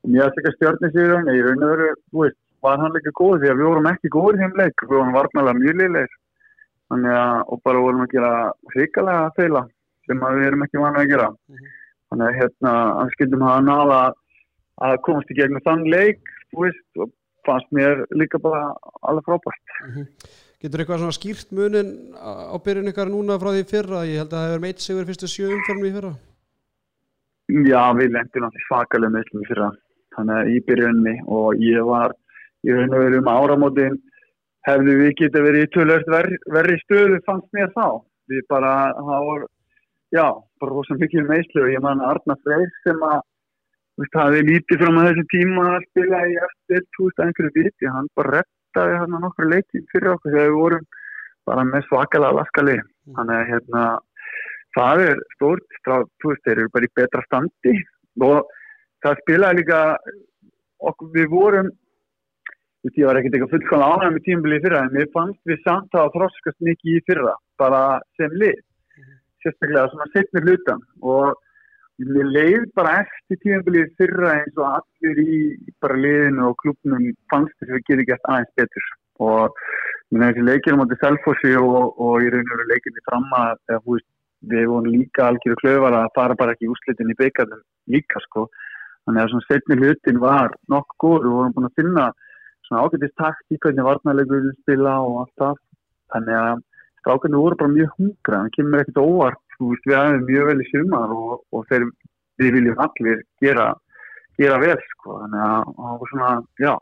[0.00, 0.40] Og mér að
[0.96, 3.68] sigur, en ég raun og veru, þú veist, var hann líka góð því að við
[3.70, 6.12] vorum ekki góður í þeim leik, við vorum varnalega mjög liðleir,
[6.94, 8.32] og bara vorum að gera
[8.74, 9.64] hrikalega feila,
[10.08, 11.28] sem að við erum ekki vanið að gera.
[12.12, 14.00] Þannig að hérna, að skildum hafa náða
[14.84, 17.12] að komast í gegnum þann leik, veist, og
[17.44, 18.72] fannst mér líka bara
[19.04, 19.64] alveg frábært.
[20.64, 24.04] Getur eitthvað svona skýrt munin á byrjun ykkar núna frá því fyrra?
[24.08, 26.12] Ég held að það hefur meitt sigur fyrstu sjö umförnum í fyrra.
[27.68, 29.68] Já, við lendum náttúrulega svakalega meðlum í fyrra,
[30.16, 32.14] þannig að í byrjunni og ég var,
[32.64, 33.98] ég raun og veru um áramótin,
[34.68, 38.00] hefðu við getið verið í tölvöld ver, verri stöðu fannst mér þá.
[38.32, 39.46] Við bara, það var,
[40.16, 40.26] já,
[40.62, 43.20] bara rosa mikið meðslu og ég man Arna Freyr sem að,
[44.00, 48.08] veist, hafði lítið fram að þessu tíma að spila í eftir, veist, einhverju viti, hann
[48.16, 50.90] bara rettaði hann nokkru leikið fyrir okkur þegar við vorum
[51.44, 52.80] bara með svakalega laskali.
[53.14, 53.86] Þannig að, hérna,
[54.74, 57.74] það er veist, þeir eru bara í betra standi
[58.24, 58.52] og
[59.04, 59.80] það spilaði líka,
[60.88, 61.72] okkur, við vorum,
[62.84, 65.62] veist, ég var ekkert eitthvað fullkvæmlega ánægð með tímabilið í fyrra, en mér fannst við
[65.64, 67.82] samt að þroskast mikið í fyrra, bara
[68.18, 68.60] sem lið,
[69.44, 71.34] sérstaklega svona setnir hlutan og
[72.02, 73.38] mér leið bara eftir
[73.78, 75.38] í fyrra eins og allir í
[75.80, 78.88] bara liðinu og klubnum fannst þess að við getum gert aðeins betur.
[79.22, 79.60] Og
[80.10, 83.60] minna, þessi leikir móti Selfossi og, og í raun og veru leikirni fram að
[84.50, 87.62] við vorum líka algjöru klöfara að fara bara ekki í úrslitin í byggarnum
[87.94, 88.48] líka sko.
[89.04, 92.06] Þannig að svona setni hlutin var nokkuð góður og við vorum búin að finna
[92.66, 95.60] svona ágætist takt í hvernig varnarleikur við spila og allt það.
[96.14, 96.62] Þannig að
[97.04, 100.60] strákarnir voru bara mjög hungra það kemur ekkert óvart, þú veist, við aðeins mjög vel
[100.62, 101.88] í sumar og, og þeir,
[102.40, 103.66] við viljum allir gera,
[104.40, 106.30] gera vel sko, þannig að það var svona,
[106.64, 106.72] já.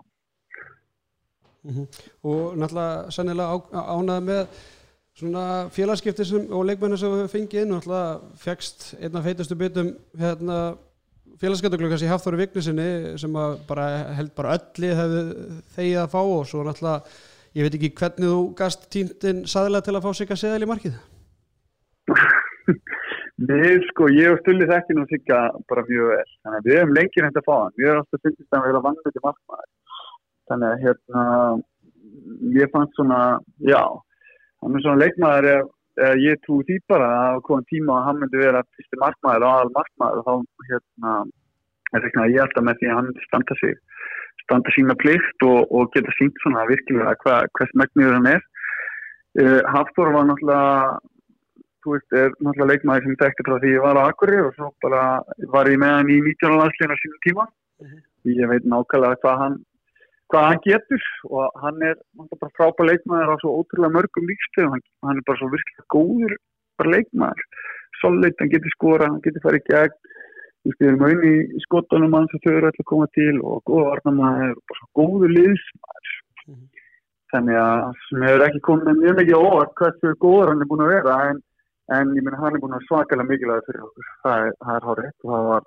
[2.26, 4.62] Og náttúrulega sannilega á, ánæði með
[5.18, 9.92] svona félagskipti og leikmennu sem við fengið inn og náttúrulega fegst einn af feitustu byttum
[10.18, 10.58] hérna
[11.40, 12.88] félagskiptaglöggans í Hafþóri Vignisinni
[13.20, 13.86] sem að bara
[14.18, 15.22] held bara öllu hefði
[15.76, 17.00] þegið að fá og svo náttúrulega
[17.56, 20.70] ég veit ekki hvernig þú gast tíntinn saðilega til að fá sig að seðal í
[20.72, 20.94] markið
[23.42, 25.38] Nei, sko, ég og Stulli þekki nú sigga
[25.70, 26.32] bara mjög vel.
[26.44, 27.76] Þannig að við hefum lengið hægt að fá hann.
[27.78, 29.70] Við erum alltaf fyndist að vera vannviti markmaður.
[30.50, 31.22] Þannig að hérna,
[32.58, 33.20] ég fannst svona,
[33.66, 33.80] já,
[34.62, 38.40] hann er svona leikmaður ef ég trú því bara að koma tíma að hann myndi
[38.40, 41.14] vera fyrsti markmaður og aðal markmaður og þá hérna,
[41.92, 43.74] er reiknað ég alltaf með því að hann standa sig,
[44.44, 48.44] standa sína plikt og, og geta sínt svona virkilega hva, hvers megniður hann er.
[49.32, 51.00] Uh, Hafþór var náttúrulega
[51.82, 54.70] þú veist, er náttúrulega leikmaður sem þekkti frá því ég var á Akkurri og svo
[54.84, 55.02] bara
[55.54, 56.56] var ég með hann í 19.
[56.60, 57.46] landslegin á sínum tíma.
[58.28, 59.56] Ég veit nákvæmlega hvað hann,
[60.32, 64.74] hvað hann getur og hann er náttúrulega bara frábær leikmaður á svo ótrúlega mörgum líkstöðum.
[64.74, 66.34] Hann, hann er bara svo virkilega góður
[66.80, 67.46] bara leikmaður.
[68.00, 70.10] Solid, hann getur skora, hann getur farið í gegn.
[70.62, 73.86] Við erum auðvitað í skotunum hans að þau eru alltaf að koma til og góða
[73.92, 76.12] varnamaður og bara svo góður liðsmaður.
[77.32, 80.94] Þannig að sem hefur ekki komið mjög mikið óvart hversu góður hann er búin að
[80.96, 81.40] vera en
[81.90, 84.86] en ég meina hann er búin að svakalega mikilvæg fyrir okkur, það er, það er
[84.88, 85.64] hárið og það var,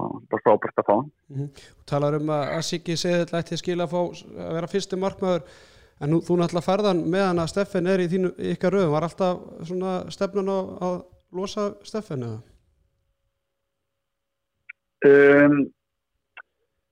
[0.00, 1.50] það var bara frábært að fá hann.
[1.70, 5.46] Þú talar um að að Siggi segði ætti að fá að vera fyrsti markmaður
[6.00, 9.42] en nú, þú náttúrulega færðan meðan að Steffen er í þínu ykkar röðum, var alltaf
[9.68, 11.02] svona stefnun á að
[11.36, 12.40] losa Steffen eða?
[15.06, 15.58] um,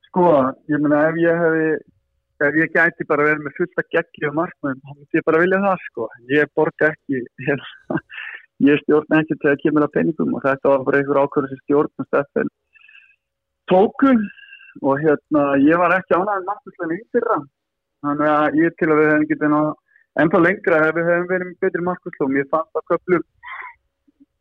[0.09, 0.27] sko,
[0.73, 1.71] ég meina ef ég hefði
[2.47, 5.41] ef ég gæti bara verið með fullt að geggi og markmaðum, þá myndi ég bara
[5.43, 6.05] vilja það sko.
[6.31, 7.99] Ég borga ekki hérna,
[8.69, 11.63] ég stjórna ekki til að kemur að penningum og þetta var bara einhver ákvörður sem
[11.65, 12.53] stjórn og Steffen
[13.71, 14.13] tóku
[14.83, 17.39] og hérna ég var ekki ánægðin markværslega í fyrra.
[18.07, 19.61] Þannig að ég til að við hefum getið ná
[20.23, 23.25] ennþá lengra ef við hefum verið betri markværslega og mér fannst að köplum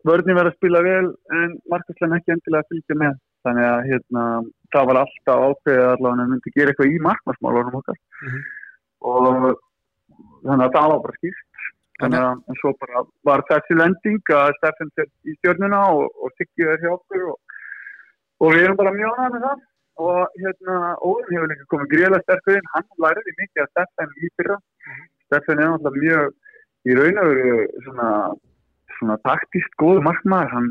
[0.08, 1.08] vörðin verið að spila vel
[1.40, 3.18] en markværslega ekki endilega að fylgja með.
[3.48, 4.24] Þannig að hérna
[4.76, 8.00] það var alltaf ákveðið allavega að myndi gera eitthvað í markværsmálunum okkar.
[9.08, 9.28] Og
[10.46, 11.44] þannig að það var bara skýrt.
[11.98, 16.68] Þannig að svo bara var þessi lending að Steffen fer í stjórnuna og, og Siggi
[16.70, 17.47] er hjá okkur og,
[18.42, 19.64] og við erum bara mjög ánægð með það.
[19.98, 24.28] Og hérna Óðin hefur líka komið gríðlega sterkur inn, hann læriði mikið að Steffen í
[24.38, 24.58] fyrra.
[25.26, 26.36] Steffen er náttúrulega mjög
[26.88, 27.56] í raun og veru
[27.88, 28.10] svona,
[29.00, 30.68] svona taktist góð markmaður, hann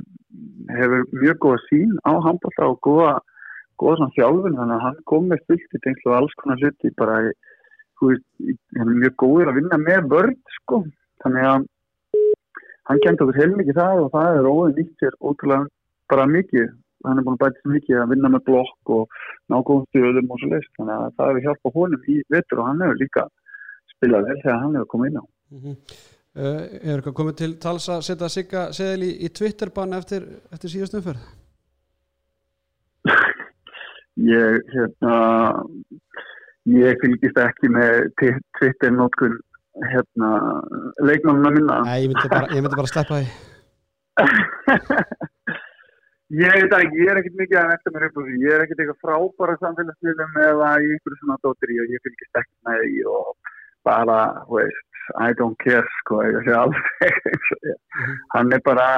[0.78, 3.10] hefur mjög góða sín á handbólta og góða,
[3.82, 4.56] góða svona þjálfun.
[4.60, 7.34] Þannig að hann kom með stilt í tengslu og alls konar hluti bara í,
[8.46, 10.84] í- hann er mjög góður að vinna með vörð sko,
[11.24, 11.66] þannig að
[12.86, 15.66] hann kent okkur heilmikið það og það er óðin nýtt sér ótrúlega
[16.12, 16.68] bara mikið
[17.04, 19.16] hann er búin að bæta svo mikið að vinna með blokk og
[19.52, 22.68] ná góðum stöðum og svo leist þannig að það hefur hjálpað honum í vetur og
[22.70, 23.24] hann hefur líka
[23.94, 25.24] spilað vel þegar hann hefur komið inn á.
[26.36, 30.72] Uh, Er eitthvað komið til tals að setja Sigga seðil í, í Twitterbann eftir, eftir
[30.72, 31.22] síðast umferð?
[34.36, 35.14] ég hérna
[36.66, 38.10] ég fylgist ekki með
[38.58, 39.38] Twitter notkun
[39.92, 40.30] hérna
[41.04, 41.80] leikmannuna minna.
[41.84, 43.28] Nei, ég myndi bara, bara sleppa því
[46.34, 48.64] ég veit ekki, ég er ekkert mikið að velta mér upp á því, ég er
[48.64, 53.04] ekkert eitthvað frábæra samfélagsmiðlum eða í einhverju svona dóttir og ég fylgist ekki með því
[53.14, 53.52] og
[53.86, 54.20] bara,
[54.50, 56.88] veist, I don't care sko, ég sé alveg
[57.70, 57.78] ég.
[58.34, 58.88] hann er bara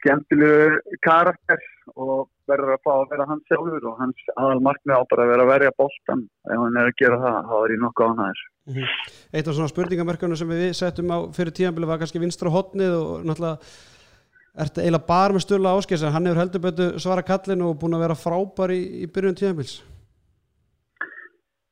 [0.00, 1.60] skemmtilegur karakter
[2.00, 5.32] og verður að fá að vera hans sjálfur og hans aðal markmið á bara að
[5.34, 8.42] vera að verja boltan ef hann er að gera það, þá er ég nokkuð ánæður
[8.70, 13.24] Eitt af svona spurningamörkunum sem við settum á fyrir tíðanbili var kannski vinstra hotnið og
[13.28, 13.58] náttúrulega
[14.58, 17.96] ertu eiginlega bara með stöla áskis en hann hefur heldur betur svara kallin og búin
[17.96, 19.80] að vera frábær í, í byrjun tíðanbils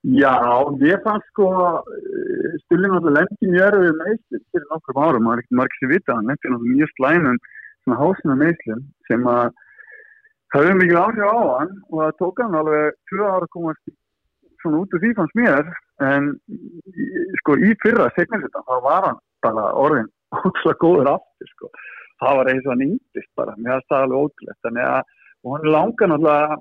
[0.06, 0.34] Já,
[0.86, 1.48] ég fann sko
[2.64, 6.14] stulli náttúrulega lendi mjög erfið meðslum fyrir nokkrum árum, það er ekkert margir sem vita
[6.14, 7.40] hann lendi náttúrulega mjög slæmum
[7.82, 9.48] svona hásina meðslum sem að
[10.54, 13.92] hefur mikið áhrif á hann og það tók hann alveg tvö ára að komast
[14.62, 15.68] svona út úr því fannst mér.
[16.04, 16.30] En
[17.42, 21.72] sko í fyrra segmennsetan þá var hann bara orðin ótrúlega góður aftur sko
[22.22, 25.14] það var eins og hann yngdist bara, mér finnst það alveg ótrúlegt þannig að,
[25.44, 26.58] og hann langar náttúrulega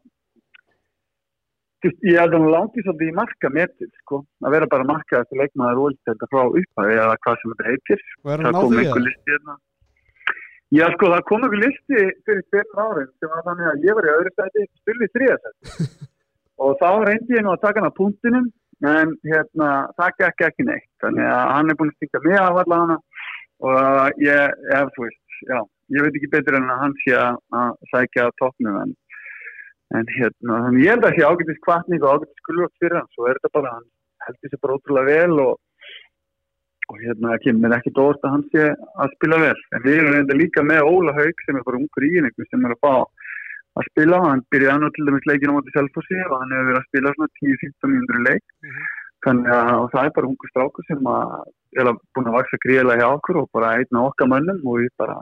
[1.86, 5.42] ég held að hann langi svolítið í marka metið, sko, að vera bara marka eftir
[5.42, 8.04] leikmaður og þetta frá upphæði eða hvað sem þetta heitir.
[8.26, 9.58] Það kom einhver listi hérna.
[10.76, 14.08] Já, sko, það kom einhver listi fyrir tveim árin sem var þannig að ég var
[14.08, 16.00] í öðru stæti, stulli í þriða stæti.
[16.66, 18.50] og þá reyndi ég nú að taka hann á punktinum,
[18.88, 20.90] en hérna, það gekk ekki neitt.
[21.04, 22.98] Þannig að hann er búin að stinga mig af alla hana
[23.68, 25.60] og ég, ef þú veist, já,
[25.96, 28.96] ég veit ekki betur en að hann sé að sækja toppnum en
[29.96, 33.30] en hérna, þannig ég held að sé ágætis kvartning og ágætis kulvöld fyrir hann, svo
[33.30, 33.86] er þetta bara hann
[34.26, 35.54] heldur sér bara ótrúlega vel og
[36.88, 38.68] og hérna kemur mér ekki dóst að hann sé
[39.04, 42.08] að spila vel, en við erum reynda líka með Óla Haug sem er bara ungur
[42.08, 42.94] í einhver sem er að fá
[43.78, 46.80] að spila, hann byrjaði hann til dæmis leikinu á móti Selfossi og hann hefur verið
[46.80, 48.56] að spila svona 10-15 mínútur í leik
[49.26, 51.10] þannig að það er bara ungur strákur sem
[51.78, 54.94] er búin að vaksa gríðilega hjá okkur og bara einn af okkar mönnum og við
[55.02, 55.18] bara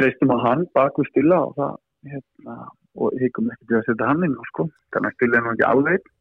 [0.00, 1.72] treystum að hann bak við stila og það
[2.12, 2.58] hérna,
[2.98, 4.68] og higum ekki til að setja hann inn á sko.
[4.94, 6.12] Þannig að stila er nú ekki alveg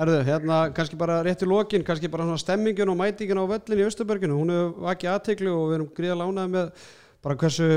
[0.00, 3.82] Herðu, hérna kannski bara rétt í lokin kannski bara svona stemmingin og mætingin á völlin
[3.82, 6.86] í Östuberginu, hún hefur vakið aðtekli og við erum gríða lánað með
[7.22, 7.68] bara hversu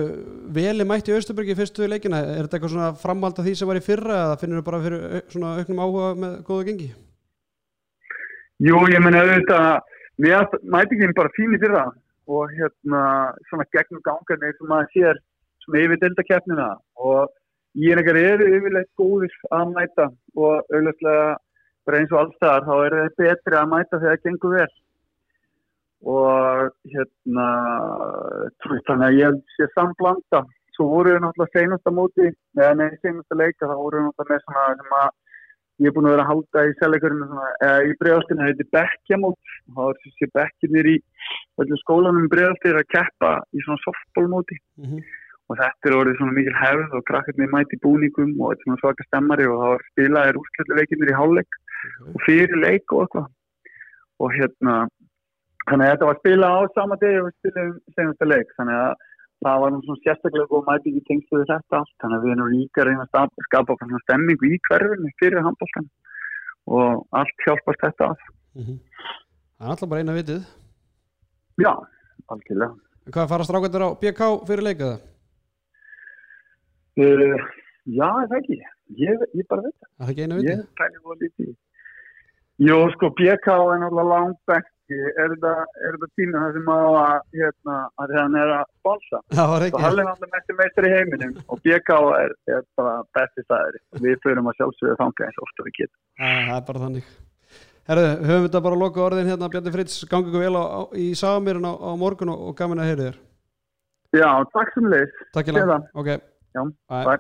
[0.56, 3.70] veli mætti í Östubergi í fyrstu leikina, er þetta eitthvað svona framhald af því sem
[3.70, 5.04] var í fyrra eða finnur við bara fyrir
[5.60, 6.90] auknum áhuga með góða gengi?
[8.64, 9.82] Jú, ég menna auðvitað
[10.24, 11.90] mér mætingin bara fín í fyrra
[12.32, 13.02] og hérna
[13.50, 15.18] svona gegnum gangarni sem maður sér
[15.66, 17.34] svona yfir deltakeppnina og
[17.84, 20.08] ég er ekkert yfirleitt góðis að mæta
[20.40, 21.20] og auðvitað
[21.86, 24.72] bara eins og allstaðar þá er það betri að mæta þegar það gengur vel.
[26.16, 27.50] Og hérna
[28.88, 30.46] þannig að ég sé samblanda
[30.78, 34.48] svo voru við náttúrulega seinasta móti eða neði seinasta leika þá voru við náttúrulega með
[34.48, 35.14] svona sem að
[35.84, 39.54] ég er búin að vera að halda í selleikurinn eða í bregðaltinu, það heitir bekkjamót.
[39.66, 40.96] Og það er þessi bekkjirnir í
[41.64, 44.60] öllum skólanum í bregðaltinu að keppa í svona softballmóti.
[44.82, 45.06] Mm
[45.50, 48.82] og þetta er orðið svona mikil hefð og krakkarnir mæti búningum og þetta er svona
[48.82, 51.58] svaka stemmari og það var spilaðir úrskjölduleikinir í hálfleik
[52.12, 53.28] og fyrir leik og eitthvað.
[54.24, 54.76] Og hérna
[55.70, 58.56] þannig að þetta var spilað á sama degi og við spilum senasta leik.
[58.58, 59.06] Þannig að
[59.46, 62.52] það var svona sérstaklega góð mæting í tengstu við þetta allt þannig að við erum
[62.56, 65.90] líka að reyna að skapa- svona stemmingu í hverfinu fyrir handbóltan
[66.68, 68.18] og allt hjálpast þetta að
[68.56, 70.42] Það er alltaf bara eina vitið.
[71.62, 71.72] já,
[72.34, 72.74] algjörlega
[73.14, 74.96] Hvað fara strákvættir á BK fyrir leikaða?
[76.98, 77.38] uh,
[77.86, 78.58] já, er það ekki
[79.04, 80.66] ég, ég bara veit Það er ekki eina Ég
[81.22, 81.54] vitið?
[82.66, 84.72] Jó, sko, BK er náttúrulega langt bekki.
[84.86, 85.52] Er þetta,
[86.14, 89.22] tíma það sem að, hérna, að hann er að sponsa?
[89.34, 93.80] Og hann er náttúrulega mestur meistur í heiminum og BK er, er bara besti staðir.
[94.04, 96.02] Við förum að sjálfsögðu þanga eins og ofta við getum.
[96.22, 97.08] Það er bara þannig.
[97.86, 100.82] Herðu, höfum þetta bara að loka orðin hérna, Bjarni Fritz, gangi ykkur vel á, á,
[100.98, 103.18] í Sagamýrin á, á morgun og, og gaman að heyri þér.
[104.16, 105.18] Já, takk sem leys.
[105.34, 105.90] Takk ég Séð langt.
[105.98, 106.12] Ok.
[106.56, 106.62] Já,
[106.94, 107.18] bye.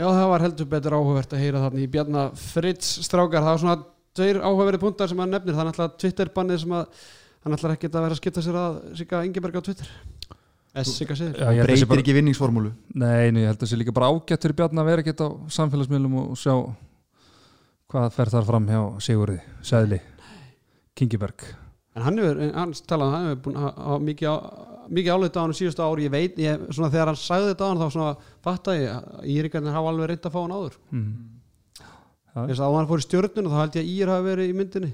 [0.00, 3.44] Já, það var heldur betur áhugavert að heyra þarna í Bjarna Fritz strákar.
[3.44, 3.78] Það var svona
[4.16, 5.56] tveir áhugaverði puntar sem hann nefnir.
[5.56, 7.04] Það er náttúrulega Twitter-bannið sem að
[7.44, 9.92] hann ætlar ekki að vera að skipta sér að Sigga Ingeberg á Twitter.
[10.70, 11.04] Ég að sé
[11.66, 14.54] breytir bara, ekki vinningsformúlu Nei, nei, ég held að það sé líka bara ágætt fyrir
[14.60, 16.52] Bjarni að vera ekkert á samfélagsmiðlum og sjá
[17.90, 19.98] hvað fer þar fram hjá Sigurði, Sæðli
[20.94, 21.42] Kingiberg
[21.98, 24.36] En hann hefur, hann talaði, hann hefur búin að mikið, á,
[24.94, 27.70] mikið álega á hann síðustu ári ég veit, ég, svona þegar hann sagði þetta á
[27.72, 31.10] hann þá svona fatta ég að Írikarnir hafa alveg reynd að fá hann áður mm.
[32.48, 34.56] Þess að á hann fór í stjörnuna þá held ég að Ír hafi verið í
[34.58, 34.90] myndinni.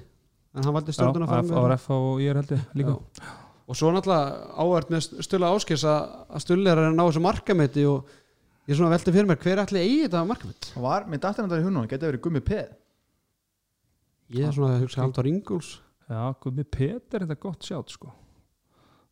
[0.57, 2.95] En hann valdi Já, stjörnuna að fara með RF og er held ég líka.
[2.97, 3.35] Já.
[3.67, 7.87] og svo náttúrulega áhvert með Stulli Áskers að, að Stulli er að ná þessu markameti
[7.91, 8.13] og
[8.71, 11.59] ég svona velti fyrir mér hver ætli eigi þetta markameti Það var, með hann þar
[11.63, 12.71] í hunum, getið verið gummi peð.
[14.37, 15.73] Ég er svona að hugsa Halldór Ingúls
[16.07, 18.13] Já, Gumi Peter er þetta gott sjátt sko.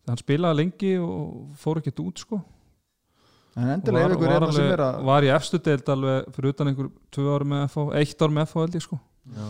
[0.04, 2.38] Þegar hann spilaði lengi og fór ekkert út sko
[3.54, 6.34] En og endilega ef ykkur er það sem er að var í efstu deild alveg
[6.34, 8.98] fyrir utan einhver tvö ári með FH, eitt ár með FH held ég sko.
[9.34, 9.46] Já.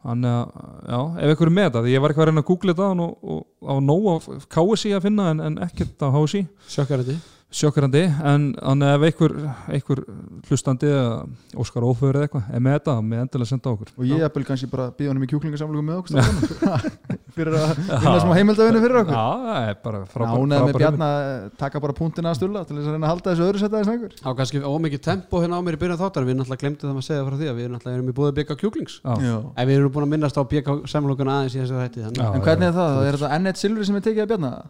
[0.00, 0.52] Þannig að,
[0.88, 3.42] já, ef ykkur er með því ég var eitthvað að reyna að googla þetta og,
[3.68, 4.14] á nóg á
[4.54, 7.16] KSI að finna en, en ekkert á HSI sjökkarandi
[7.50, 9.32] sjokkrandi, en þannig ef einhver,
[9.74, 10.00] einhver
[10.46, 11.26] hlustandi eða
[11.58, 13.88] Óskar Ófur eða eitthvað er með þetta, með endilega senda okkur.
[13.96, 16.14] Og ég eppil kannski bara býða honum í kjúklingasamlugum með okkur
[17.36, 19.16] fyrir að vinna smá heimildavinu fyrir okkur.
[19.18, 21.26] Já, það er bara frábær Ánæði með Bjarna að
[21.64, 23.92] taka bara punktina að stulla til þess að reyna að halda þessu öðru setja þess
[23.94, 26.24] einhver á kannski ómikið tempo hérna á mér í byrjun þáttar.
[26.28, 28.16] Við náttúrulega glemdi það að segja frá því að við náttúrulega erum í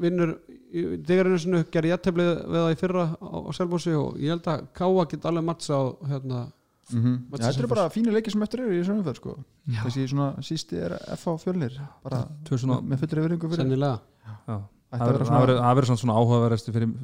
[0.04, 0.36] vinnur
[0.70, 4.52] í degarinu sinu, gerði jætteflið við það í fyrra á, á Selfossi og ég held
[4.52, 6.44] að Káa get alveg mattsa á hérna,
[6.94, 7.14] Mhm.
[7.30, 9.36] Mats Já, Þetta eru bara fínu leikir sem eftir eru í þessu umferð sko.
[9.84, 12.24] Þessi svona sísti er F á fjölnir bara
[12.58, 13.64] svona, með fullri yfiringu fyrir.
[13.64, 14.00] sennilega.
[14.48, 14.62] Það
[14.92, 15.40] að verður- svona-
[15.86, 16.14] svona, svona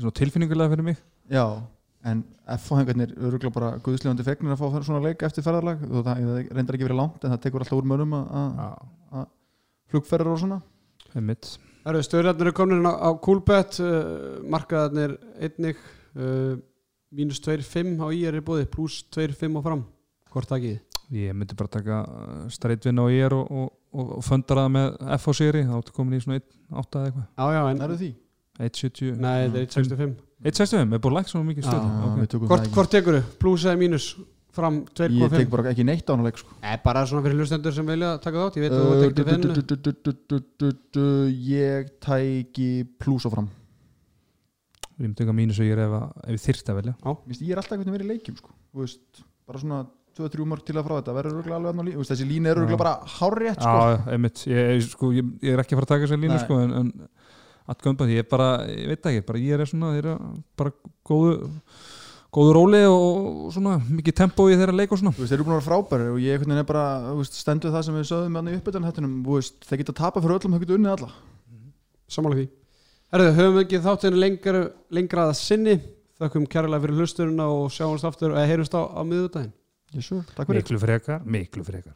[0.02, 0.98] svona tilfinningulega fyrir mig.
[1.30, 1.62] Já,
[2.04, 6.76] en F-hengarnir eru bara guðslefandi fegnir að fá svona leik eftir ferðarlag og það reyndar
[6.76, 8.58] ekki verið langt en það tekur alltaf úr mönum að-
[9.14, 9.28] að
[9.92, 10.62] flugferðar og svona.
[11.16, 11.58] Einmitt.
[11.86, 15.78] Það eru stöðlarnir er komin inn á, á Coolbet uh, markaðarnir einnig
[16.18, 16.58] uh,
[17.16, 19.86] mínus 2,5 á í er búði pluss 2,5 og fram
[20.34, 20.82] hvort takið þið?
[21.16, 21.98] Ég myndi bara taka
[22.50, 24.88] streitvinna ég er og, og, og, og föndara það með
[25.20, 27.98] F á séri þá ertu komin í svona 1.8 eða eitthvað Já, já, en Nærðu
[28.02, 28.12] því?
[28.66, 31.84] 1.70 Nei, þetta er 1,65 1.65, er búin lægt svona mikið stöð
[32.46, 33.36] Hvort, það hvort tekur þau?
[33.44, 34.08] Pluss eða mínus
[34.56, 36.54] fram ekki Ég 2,5 tek bara ekki neitt á hana leik sko.
[36.86, 39.10] Bara svona fyrir hlustendur sem vilja taka þátt Ég veit að þú Uh,
[40.32, 43.50] du- du- Ég tæki plús á fram
[44.96, 46.94] Ég myndi taka mínus og ég er ef, að- ef ég þyrst að velja.
[47.28, 48.50] Vist, Ég er alltaf einhvern veginn verið í leikjum sko.
[48.74, 49.80] Þú veist, bara svona
[50.16, 51.16] 2-3 mörg til að frá þetta.
[51.18, 52.60] Verður örugglega alveg þarna á lí- þú veist, þessi lína er Já.
[52.62, 53.76] örugglega bara hárrétt sko.
[53.76, 54.46] Já, einmitt.
[54.48, 56.94] Ég, sko, ég, ég er ekki að fara að taka þessar línu sko, en, en
[57.68, 60.10] að gömba ég er bara, ég veit ekki, bara ég er svona er
[60.56, 60.72] bara
[61.04, 61.52] góðu
[62.36, 65.12] góðu róli og svona mikið tempó í þeirra leik og svona.
[65.16, 67.72] Þú veist, þeir eru búin að vera frábæri og ég er bara þú veist, stendur
[67.72, 70.40] það sem við sögðum með hann í uppbytun hættunum, þú veist, þeir geta tapað fyrir
[70.40, 71.12] öllum, þeir geta unnið alla.
[72.12, 72.48] Samála því
[73.16, 74.62] Herðu, höfum við ekki þáttinu lengra,
[74.92, 75.76] lengra að sinni.
[76.20, 79.54] Þakkum kærlega fyrir hlusturina og sjáumst aftur eða heyrumst á, á fyrir.
[79.96, 81.96] Miklu frekar, miklu frekar